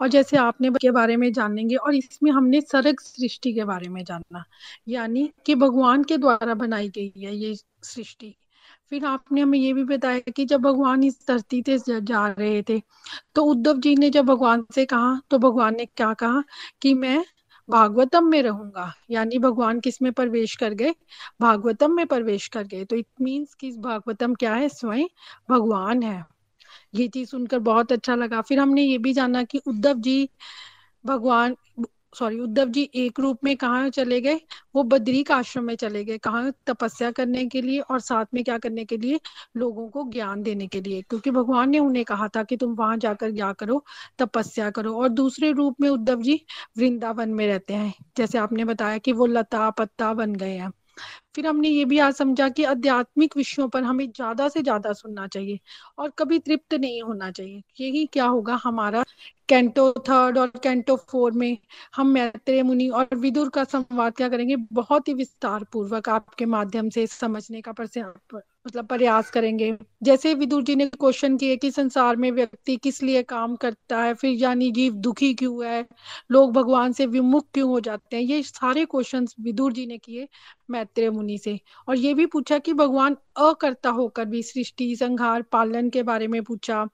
[0.00, 4.02] और जैसे आपने के बारे में जानेंगे और इसमें हमने सरग सृष्टि के बारे में
[4.04, 4.44] जानना
[4.88, 8.34] यानी कि भगवान के द्वारा बनाई गई है ये सृष्टि।
[8.92, 12.80] फिर आपने हमें ये भी बताया कि जब भगवान इस धरती से जा रहे थे
[13.34, 16.42] तो उद्धव जी ने जब भगवान से कहा तो भगवान ने क्या कहा
[16.82, 17.24] कि मैं
[17.68, 20.94] भागवतम में रहूँगा। यानी भगवान किसमें प्रवेश कर गए?
[21.40, 24.68] भागवतम में प्रवेश कर गए। तो इट मीन्स कि भागवतम क्या है?
[24.68, 25.06] स्वयं
[25.50, 26.24] भगवान है।
[26.94, 30.28] ये चीज़ सुनकर बहुत अच्छा लगा। फिर हमने ये भी जाना कि उद्धव जी,
[31.04, 31.56] भगवान
[32.14, 34.40] सॉरी, उद्धव जी एक रूप में कहा चले गए?
[34.74, 38.58] वो बद्रीक आश्रम में चले गए। कहा तपस्या करने के लिए और साथ में क्या
[38.58, 39.20] करने के लिए?
[39.56, 42.96] लोगों को ज्ञान देने के लिए। क्योंकि भगवान ने उन्हें कहा था कि तुम वहाँ
[42.96, 43.84] जाकर क्या करो?
[44.18, 46.46] तपस्या करो। और दूसरे रूप में उद्धव जी
[46.78, 50.72] वृंदावन में रहते हैं। जैसे आपने बताया कि वो लता पत्ता बन गए हैं।
[51.34, 55.26] फिर हमने ये भी आज समझा कि आध्यात्मिक विषयों पर हमें ज़्यादा से ज़्यादा सुनना
[55.28, 55.58] चाहिए
[55.98, 59.04] और कभी तृप्त नहीं होना चाहिए। यही क्या होगा हमारा
[59.48, 61.56] कैंटो थर्ड और कैंटो फोर में
[61.96, 64.56] हम मैत्रेय मुनि और विदुर का संवाद क्या करेंगे?
[64.72, 67.72] बहुत ही विस्तार पूर्वक आपके माध्यम से समझने का
[68.66, 73.22] मतलब प्रयास करेंगे। जैसे विदुर जी ने क्वेश्चन किए कि संसार में व्यक्ति किस लिए
[73.22, 75.84] काम करता है, फिर यानी जीव दुखी क्यों है,
[76.30, 80.28] लोग भगवान से विमुख क्यों हो जाते हैं, ये सारे क्वेश्चंस विदुर जी ने किए
[80.70, 81.58] मैत्रेय मुनि से।
[81.88, 86.42] और ये भी पूछा कि भगवान अकर्ता होकर भी सृष्टि, संहार, पालन के बारे में
[86.42, 86.86] पूछा।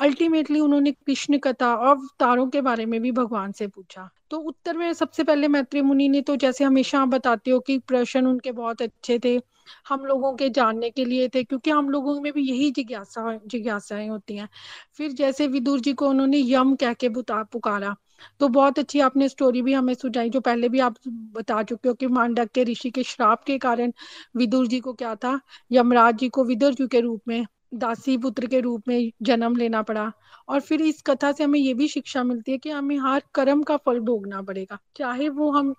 [0.00, 4.76] अल्टीमेटली उन्होंने कृष्ण कथा और तारों के बारे में भी भगवान से पूछा। तो उत्तर
[4.76, 8.52] में सबसे पहले मैत्री मुनि ने तो जैसे हमेशा आप बताते हो कि प्रश्न उनके
[8.52, 9.38] बहुत अच्छे थे।
[9.88, 14.08] हम लोगों के जानने के लिए थे, क्योंकि हम लोगों में भी यही जिज्ञासा, जिज्ञासाएँ
[14.08, 14.48] होती हैं।
[14.96, 17.94] फिर जैसे विदुर जी को उन्होंने यम कह के बुता, पुकारा
[18.40, 21.94] तो बहुत अच्छी आपने स्टोरी भी हमें सुझाई, जो पहले भी आप बता चुके हो
[21.94, 23.92] कि मांडक के ऋषि के श्राप के कारण
[24.36, 25.38] विदुर जी को क्या था,
[25.72, 29.82] यमराज जी को विदुर जी के रूप में, दासी पुत्र के रूप में जन्म लेना
[29.82, 30.10] पड़ा।
[30.48, 33.62] और फिर इस कथा से हमें ये भी शिक्षा मिलती है कि हमें हर कर्म
[33.62, 35.74] का फल भोगना पड़ेगा, चाहे वो हम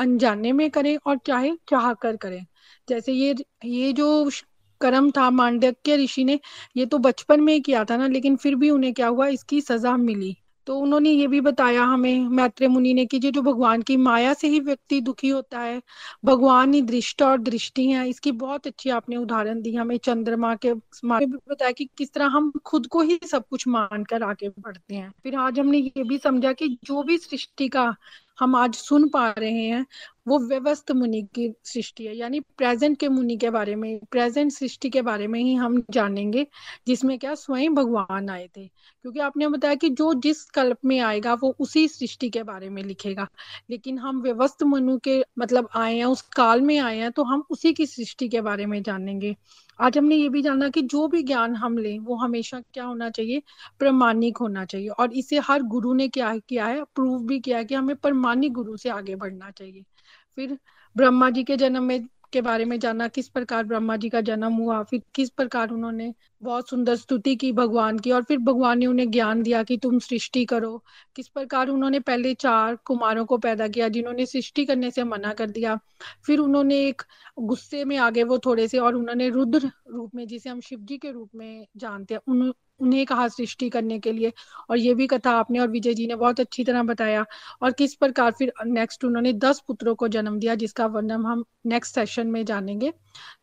[0.00, 2.44] अनजाने में करें और चाहे चाह कर करें।
[2.88, 3.34] जैसे ये
[3.64, 4.30] ये जो
[4.80, 6.38] कर्म था मांडक्य ऋषि ने,
[6.76, 9.96] ये तो बचपन में किया था ना, लेकिन फिर भी उन्हें क्या हुआ, इसकी सजा
[9.96, 10.36] मिली।
[10.66, 14.48] तो उन्होंने ये भी बताया हमें, मैत्रेय मुनि ने कि जो भगवान की माया से
[14.48, 15.80] ही व्यक्ति दुखी होता है,
[16.24, 20.74] भगवान ही दृष्ट और दृष्टि है, इसकी बहुत अच्छी आपने उदाहरण दी, हमें चंद्रमा के
[20.74, 25.10] भी बताया कि किस तरह हम खुद को ही सब कुछ मानकर आगे बढ़ते हैं।
[25.22, 27.94] फिर आज हमने ये भी समझा कि जो भी सृष्टि का
[28.40, 29.86] हम आज सुन पा रहे हैं
[30.28, 34.90] वो व्यवस्थ मुनि की सृष्टि है। यानी प्रेजेंट के मुनि के बारे में प्रेजेंट सृष्टि
[34.90, 36.46] के बारे में ही हम जानेंगे,
[36.86, 38.66] जिसमें क्या स्वयं भगवान आए थे।
[39.02, 42.82] क्योंकि आपने बताया कि जो जिस कल्प में आएगा, वो उसी सृष्टि के बारे में
[42.82, 43.28] लिखेगा।
[43.70, 47.44] लेकिन हम व्यवस्थ मनु के मतलब आए हैं, उस काल में आए हैं तो हम
[47.50, 49.36] उसी की सृष्टि के बारे में जानेंगे।
[49.80, 53.10] आज हमने ये भी जाना कि जो भी ज्ञान हम लें, वो हमेशा क्या होना
[53.10, 53.42] चाहिए?
[53.78, 56.84] प्रमाणिक होना चाहिए। और इसे हर गुरु ने क्या किया है?
[56.84, 59.84] प्रूव भी किया है कि हमें प्रमाणिक गुरु से आगे बढ़ना चाहिए।
[60.36, 60.58] फिर
[60.96, 64.52] ब्रह्मा जी के जन्म में के बारे में जाना, किस प्रकार ब्रह्मा जी का जन्म
[64.52, 68.86] हुआ, फिर किस प्रकार उन्होंने बहुत सुंदर स्तुति की भगवान की और फिर भगवान ने
[68.86, 70.84] उन्हें ज्ञान दिया कि तुम सृष्टि करो।
[71.16, 75.50] किस प्रकार उन्होंने पहले चार कुमारों को पैदा किया, जिन्होंने सृष्टि करने से मना कर
[75.50, 75.78] दिया।
[76.26, 77.02] फिर उन्होंने एक
[77.38, 80.98] गुस्से में आगे वो थोड़े से और उन्होंने रुद्र रूप में, जिसे हम शिव जी
[80.98, 84.32] के रूप में जानते हैं, उन, उन्हें कहा सृष्टि करने के लिए।
[84.70, 87.26] और ये भी कथा आपने और विजय जी ने बहुत अच्छी तरह बताया।
[87.62, 91.94] और किस प्रकार फिर नेक्स्ट उन्होंने दस पुत्रों को जन्म दिया, जिसका वर्णन हम नेक्स्ट
[91.94, 92.92] सेशन में जानेंगे।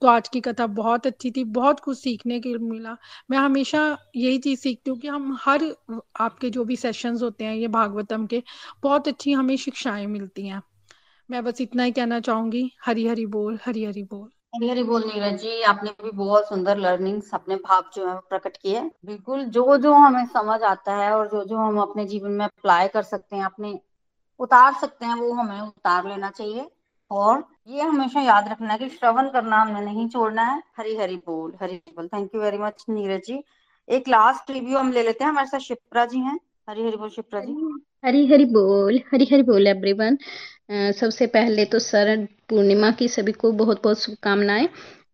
[0.02, 2.87] तो आज की कथा बहुत अच्छी थी, बहुत कुछ सीखने के मिला।
[3.32, 5.76] मैं हमेशा यही चीज़ सीखती हूँ कि हम हर
[6.20, 8.44] आपके जो भी सेशंस होते हैं, ये भागवतम के,
[8.84, 10.62] बहुत अच्छी हमें शिक्षाएँ मिलती हैं।
[11.32, 15.04] मैं बस इतना ही कहना चाहूँगी। हरी हरी बोल हरी हरी बोल। हरी हरी बोल
[15.04, 19.78] नीरज जी, आपने भी बहुत सुंदर लर्निंग्स अपने भाव जो है प्रकट किए बिल्कुल जो
[19.78, 23.36] जो हमें समझ आता है और जो जो हम अपने जीवन में अप्लाई कर सकते
[23.36, 23.80] हैं, अपने
[24.40, 26.72] उतार सकते हैं, वो हमें उतार लेना चाहिए।
[27.12, 31.16] और ये हमेशा याद रखना है कि श्रवण करना हमने नहीं छोड़ना है। हरी हरी
[31.18, 33.44] बोल हरी बोल। Thank you very much Neeraj ji.
[33.88, 36.40] एक लास्ट रिव्यू हम ले लेते हैं। हमारे साथ शिप्रा जी हैं।
[36.70, 37.54] हरी हरी बोल, शिप्रा जी।
[38.06, 40.18] हरी हरी बोल, हरी हरी बोल एवरीवन
[40.72, 42.16] सबसे पहले तो सर
[42.50, 44.68] पूर्णिमा की सभी को बहुत बहुत शुभकामनाएँ।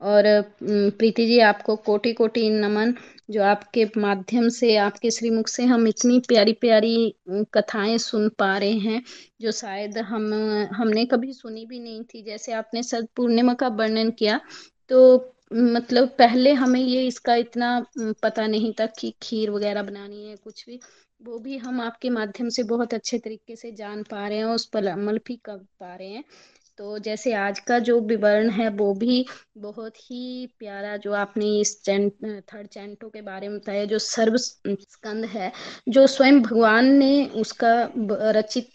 [0.03, 0.23] और
[0.61, 2.93] प्रीति जी, आपको कोटि कोटि नमन,
[3.29, 7.13] जो आपके माध्यम से, आपके श्रीमुख से हम इतनी प्यारी प्यारी
[7.53, 9.01] कथाएँ सुन पा रहे हैं,
[9.41, 10.33] जो शायद हम,
[10.73, 14.39] हमने कभी सुनी भी नहीं थी। जैसे आपने सद पूर्णिमा का वर्णन किया
[14.89, 14.99] तो
[15.53, 17.67] मतलब पहले हमें ये इसका इतना
[18.23, 20.79] पता नहीं था कि खीर वगैरह बनानी है कुछ भी।
[21.21, 24.65] वो भी हम आपके माध्यम से बहुत अच्छे तरीके से जान पा रहे हैं उस
[24.65, 26.23] पर अमल भी कर पा रहे हैं।
[26.79, 29.25] तो जैसे आज का जो विवरण है, वो भी
[29.57, 32.13] बहुत ही प्यारा जो आपने इस चैंट
[32.53, 35.51] थर्ड चैंटो के बारे में बताया, जो सर्व स्कंद है,
[35.89, 37.73] जो स्वयं भगवान ने उसका
[38.31, 38.71] रचित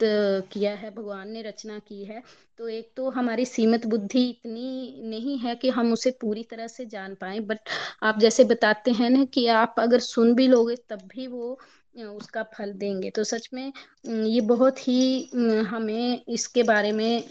[0.53, 2.23] किया है, भगवान ने रचना की है।
[2.59, 6.87] तो एक तो हमारी सीमित बुद्धि इतनी नहीं है कि हम उसे पूरी तरह से
[6.87, 7.59] जान पाए, बट
[8.03, 11.59] आप जैसे बताते हैं ना कि आप अगर सुन भी लोगे, तब भी वो
[11.99, 13.73] उसका फल देंगे। तो सच में
[14.07, 15.31] ये बहुत ही
[15.69, 17.23] हमें इसके बारे में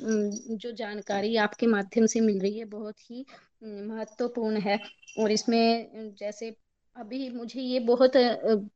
[0.51, 3.26] जो जानकारी आपके माध्यम से मिल रही है, बहुत ही
[3.63, 4.80] महत्वपूर्ण है।
[5.20, 6.55] और इसमें जैसे
[6.95, 8.11] अभी मुझे ये बहुत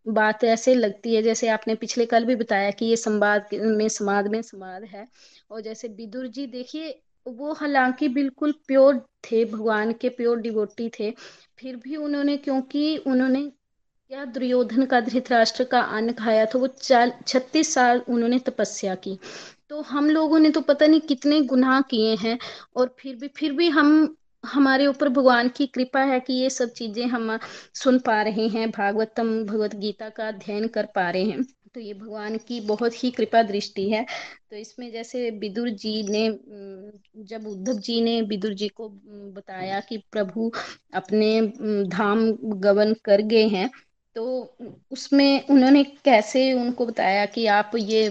[0.10, 4.28] बात ऐसे लगती है, जैसे आपने पिछले कल भी बताया कि ये संवाद में, समाज
[4.28, 5.08] में समाज है।
[5.52, 11.12] और जैसे विदुर जी, देखिए, वो हालाँकि बिल्कुल प्योर थे, भगवान के प्योर डिवोटी थे,
[11.60, 13.52] फिर भी उन्होंने, क्योंकि उन्होंने
[14.12, 19.18] क्या दुर्योधन का धृतराष्ट्र का अन्न खाया था, वो छत्तीस साल उन्होंने तपस्या की।
[19.70, 22.38] तो हम लोगों ने तो पता नहीं कितने गुनाह किए हैं,
[22.76, 26.72] और फिर भी फिर भी हम, हमारे ऊपर भगवान की कृपा है कि ये सब
[26.72, 27.38] चीज़ें हम
[27.74, 31.44] सुन पा रहे हैं, भागवतम, भगवत गीता का अध्ययन कर पा रहे हैं।
[31.76, 34.06] तो ये भगवान की बहुत ही कृपा दृष्टि है।
[34.50, 36.28] तो इसमें जैसे विदुर जी ने
[37.26, 40.52] जब उद्धव जी ने विदुर जी को बताया कि प्रभु
[40.94, 41.42] अपने
[41.90, 43.70] धाम गवन कर गए हैं
[44.16, 44.24] तो
[44.92, 48.10] उसमें उन्होंने कैसे उनको बताया कि आप ये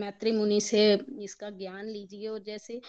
[0.00, 0.84] मैत्री मुनि से
[1.22, 2.80] इसका ज्ञान लीजिए और जैसे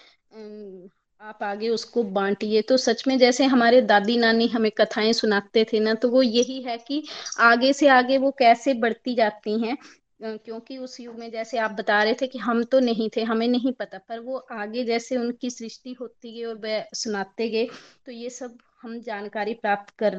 [1.22, 5.80] आप आगे उसको बांटिए। तो सच में जैसे हमारे दादी नानी हमें कथाएँ सुनाते थे
[5.80, 7.04] ना तो वो यही है कि
[7.42, 9.78] आगे से आगे वो कैसे बढ़ती जाती हैं।
[10.20, 13.48] क्योंकि उस युग में जैसे आप बता रहे थे कि हम तो नहीं थे, हमें
[13.48, 17.66] नहीं पता, पर वो आगे जैसे उनकी सृष्टि होती गई और वह सुनाते गए
[18.06, 20.16] तो ये सब हम जानकारी प्राप्त कर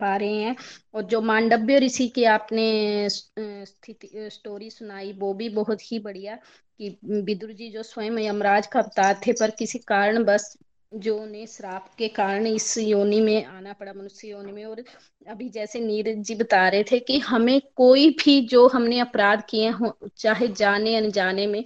[0.00, 0.56] पा रहे हैं।
[0.94, 6.98] और जो मांडव्य ऋषि की आपने स्थिति स्टोरी सुनाई, वो भी बहुत ही बढ़िया कि
[7.04, 10.56] विदुर जी जो स्वयं यमराज का अवतार थे, पर किसी कारण बस
[10.92, 14.82] जो उन्हें श्राप के कारण इस योनि में आना पड़ा, मनुष्य योनि में। और
[15.28, 19.68] अभी जैसे नीरज जी बता रहे थे कि हमें कोई भी जो हमने अपराध किए
[19.70, 21.62] हो, चाहे जाने अनजाने में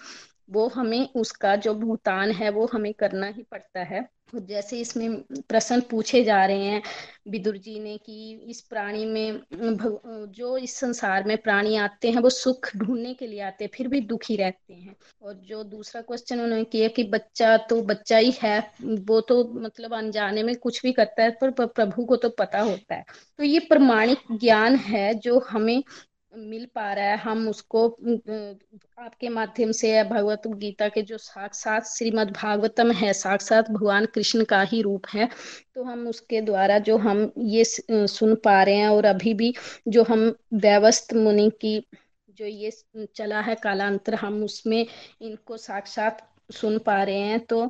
[0.53, 5.17] वो हमें उसका जो भुगतान है, वो हमें करना ही पड़ता है। जैसे इसमें
[5.49, 6.83] प्रश्न पूछे जा रहे हैं
[7.29, 9.41] विदुर जी ने कि इस प्राणी में
[10.33, 13.89] जो इस संसार में प्राणी आते हैं, वो सुख ढूँढने के लिए आते हैं, फिर
[13.89, 18.33] भी दुखी रहते हैं। और जो दूसरा क्वेश्चन उन्होंने किया कि बच्चा तो बच्चा ही
[18.43, 22.61] है, वो तो मतलब अनजाने में कुछ भी करता है पर, प्रभु को तो पता
[22.61, 23.05] होता है।
[23.39, 25.83] तो ये प्रमाणिक ज्ञान है जो हमें
[26.33, 27.87] मिल पा रहा है। हम उसको
[28.99, 34.61] आपके माध्यम से भगवत गीता के जो साक्षात श्रीमद भागवतम है, साक्षात भगवान कृष्ण का
[34.63, 35.29] ही रूप है।
[35.75, 39.55] तो हम उसके द्वारा जो हम ये सुन पा रहे हैं और अभी भी
[39.89, 41.79] जो हम व्यवस्थ मुनि की
[42.31, 42.71] जो ये
[43.17, 44.87] चला है कालांतर, हम उसमें
[45.21, 47.61] इनको साक्षात सुन पा रहे हैं। तो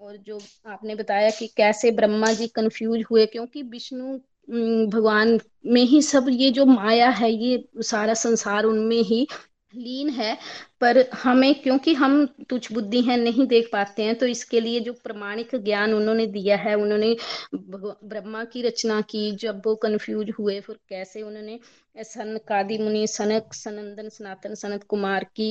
[0.00, 4.18] और जो आपने बताया कि कैसे ब्रह्मा जी कंफ्यूज हुए, क्योंकि विष्णु
[4.48, 9.26] भगवान में ही सब ये जो माया है, ये सारा संसार उनमें ही
[9.74, 10.36] लीन है।
[10.80, 14.92] पर हमें, क्योंकि हम तुच्छ बुद्धि हैं, नहीं देख पाते हैं तो इसके लिए जो
[15.04, 17.16] प्रमाणिक ज्ञान उन्होंने दिया है, उन्होंने
[17.54, 21.58] ब्रह्मा की रचना की, जब वो कंफ्यूज हुए, फिर कैसे उन्होंने
[21.96, 25.48] सन कादी मुनि सनक सनंदन सनातन सनत कुमार की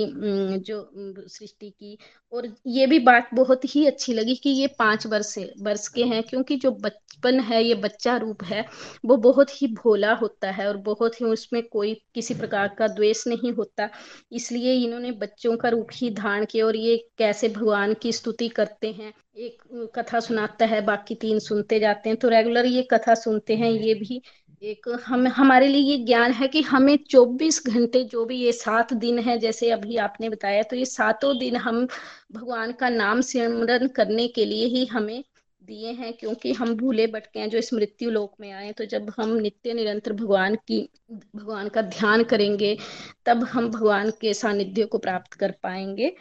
[0.60, 0.80] जो
[1.28, 1.98] सृष्टि की।
[2.34, 6.22] और ये भी बात बहुत ही अच्छी लगी कि ये पाँच वर्ष वर्ष के हैं
[6.24, 8.66] क्योंकि जो बचपन है ये बच्चा रूप है
[9.06, 13.26] वो बहुत ही भोला होता है और बहुत ही उसमें कोई किसी प्रकार का द्वेष
[13.28, 13.90] नहीं होता।
[14.32, 18.92] इसलिए इन्होंने बच्चों का रूप ही धारण किया और ये कैसे भगवान की स्तुति करते
[18.92, 19.62] हैं। एक
[19.96, 23.94] कथा सुनाता है बाकी तीन सुनते जाते हैं तो रेगुलर ये कथा सुनते हैं ये
[23.96, 24.22] भी
[24.62, 28.92] एक हम, हमारे लिए ये ज्ञान है कि हमें 24 घंटे जो भी ये सात
[28.94, 31.86] दिन है, जैसे अभी आपने बताया तो ये सातों दिन हम
[32.32, 35.24] भगवान का नाम सिमरन करने के लिए ही हमें
[35.62, 39.12] दिए हैं, क्योंकि हम भूले भटके हैं, जो इस मृत्यु लोक में आए तो जब
[39.18, 40.80] हम नित्य निरंतर भगवान की,
[41.12, 42.78] भगवान का ध्यान करेंगे,
[43.26, 46.16] तब हम भगवान के सानिध्य को प्राप्त कर पाएँगे।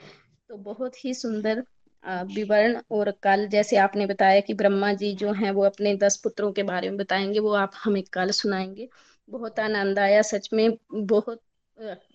[0.50, 1.62] तो बहुत ही सुंदर
[2.04, 6.52] विवरण और कल जैसे आपने बताया कि ब्रह्मा जी जो हैं, वो अपने दस पुत्रों
[6.52, 8.88] के बारे में बताएँगे, वो आप हमें कल सुनाएँगे।
[9.28, 11.40] बहुत आनंद आया सच में, बहुत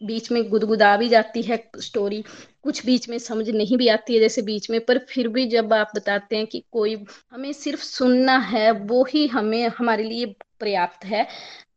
[0.04, 2.24] बीच में गुदगुदा भी जाती है स्टोरी
[2.64, 5.74] कुछ बीच में समझ नहीं भी आती है जैसे बीच में, पर फिर भी जब
[5.74, 6.96] आप बताते हैं कि कोई
[7.32, 10.26] हमें सिर्फ़ सुनना है, वो ही हमें, हमारे लिए
[10.60, 11.28] पर्याप्त है।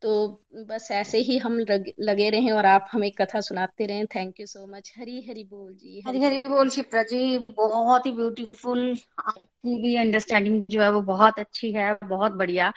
[0.03, 0.27] तो
[0.69, 1.59] बस ऐसे ही हम
[2.01, 5.73] लगे रहें और आप हमें कथा सुनाते रहें। Thank you so much Hari Hari बोल
[5.75, 11.01] जी, हरी हरी बोल शिप्रा जी। बहुत ही ब्यूटीफुल आपकी भी अंडरस्टैंडिंग जो है वो
[11.03, 12.73] बहुत अच्छी है, बहुत बढ़िया।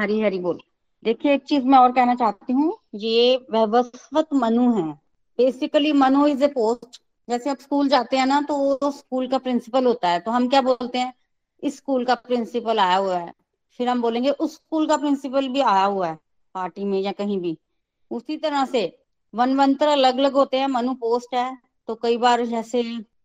[0.00, 0.58] हरी हरी बोल।
[1.04, 4.92] देखिए, एक चीज़ मैं और कहना चाहती हूँ, ये वैवस्वत मनु है।
[5.38, 9.86] Basically Manu is a post जैसे आप स्कूल जाते हैं ना तो स्कूल का प्रिंसिपल
[9.86, 11.12] होता है। तो हम क्या बोलते हैं?
[11.62, 13.32] इस स्कूल का प्रिंसिपल आया हुआ है।
[13.78, 16.18] फिर हम बोलेंगे, उस स्कूल का प्रिंसिपल भी आया हुआ है।
[16.56, 17.56] पार्टी में या कहीं भी।
[18.10, 18.82] उसी तरह से
[19.34, 21.56] मनवंतर अलग अलग होते हैं मनु पोस्ट है
[21.88, 22.82] तो कई बार जैसे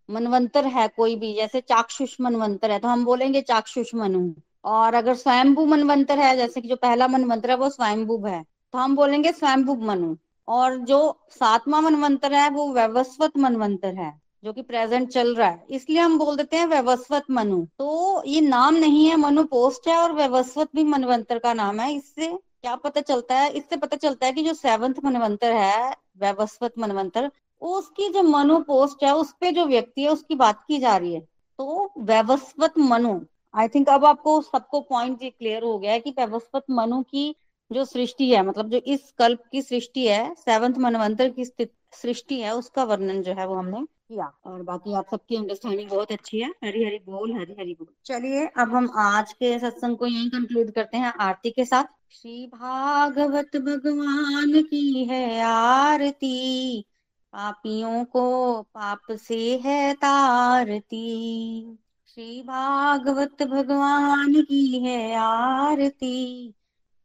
[0.09, 4.31] मनवंतर है कोई भी, जैसे चाक्षुष मनवंतर है तो हम बोलेंगे चाक्षुष मनु।
[4.65, 8.77] और अगर स्वयंभू मनवंतर है, जैसे कि जो पहला मनवंतर है, वो स्वयंभू है तो
[8.77, 10.15] हम बोलेंगे स्वयंभू मनु।
[10.47, 10.99] और जो
[11.31, 14.13] सातवां मनवंतर है, वो व्यवस्वत मनवंतर है,
[14.43, 18.41] जो कि प्रेजेंट चल रहा है। इसलिए हम बोल देते हैं व्यवस्वत मनु। तो ये
[18.41, 22.75] नाम नहीं है मनु पोस्ट है और व्यवस्वत भी मनवंतर का नाम है, इससे क्या
[22.75, 23.49] पता चलता है?
[23.51, 27.29] इससे पता चलता है कि जो सेवंथ मनवंतर है व्यवस्वत मनवंतर,
[27.61, 31.13] उसकी जो मनु पोस्ट है, उस पे जो व्यक्ति है, उसकी बात की जा रही
[31.13, 31.19] है।
[31.59, 33.19] तो व्यवस्वत मनु
[33.53, 37.35] आई थिंक अब आपको सबको पॉइंट ये क्लियर हो गया है कि व्यवस्वत मनु की
[37.71, 42.55] जो सृष्टि है मतलब जो इस कल्प की सृष्टि है सेवंथ मनवंतर की सृष्टि है,
[42.55, 46.49] उसका वर्णन जो है वो हमने किया। और बाकी आप सबकी अंडरस्टैंडिंग बहुत अच्छी है।
[46.49, 50.71] हरी हरी बोल हरी हरी बोल। चलिए अब हम आज के सत्संग को यही कंक्लूड
[50.71, 56.85] करते हैं आरती के साथ। श्री भागवत भगवान की है आरती।
[57.33, 58.25] पापियों को
[58.61, 66.53] पाप से है तारती। श्री भागवत भगवान की है आरती।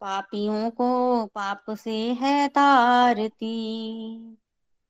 [0.01, 0.91] पापियों को
[1.27, 3.57] पाप से है तारती।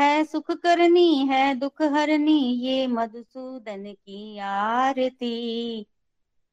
[0.00, 5.86] है सुख करनी, है दुख हरनी, ये मधुसूदन की आरती।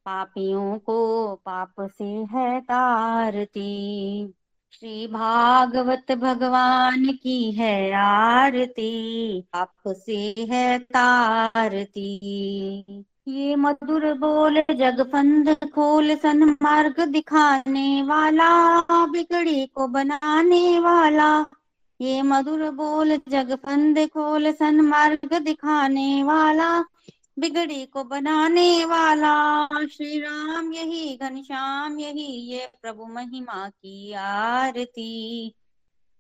[0.05, 4.33] पापियों को पाप से है तारती।
[4.71, 12.19] श्री भागवत भगवान की है आरती, पाप से है तारती।
[13.27, 21.45] ये मधुर बोल जगफंद खोल सन्मार्ग दिखाने वाला, बिगड़ी को बनाने वाला।
[22.01, 26.81] ये मधुर बोल जगफंद खोल सन्मार्ग दिखाने वाला,
[27.39, 35.53] बिगड़ी को बनाने वाला। श्री राम यही घनश्याम, यही ये प्रभु महिमा की आरती।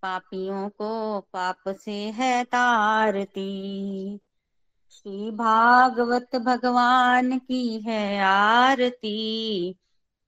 [0.01, 4.19] पापियों को पाप से है तारती।
[4.91, 9.71] श्री भागवत भगवान की है आरती।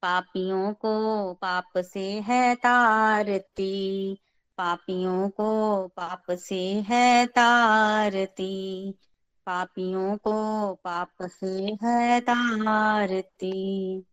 [0.02, 4.18] पापियों को पाप से है तारती।
[4.58, 8.92] पापियों को पाप से है तारती।
[9.48, 10.34] पापियों को
[10.74, 14.06] पाप से है तारती।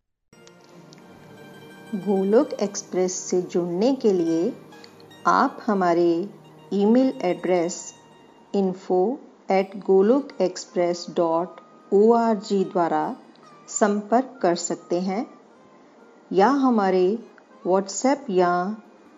[1.95, 4.53] गोलोक एक्सप्रेस से जुड़ने के लिए
[5.27, 6.29] आप हमारे
[6.73, 7.95] email address
[8.55, 9.19] info
[9.51, 11.61] at Golok express dot
[11.93, 12.35] o
[12.65, 13.17] द्वारा
[13.69, 15.27] संपर्क कर सकते हैं
[16.33, 17.19] या हमारे
[17.67, 18.51] व्हाट्सएप या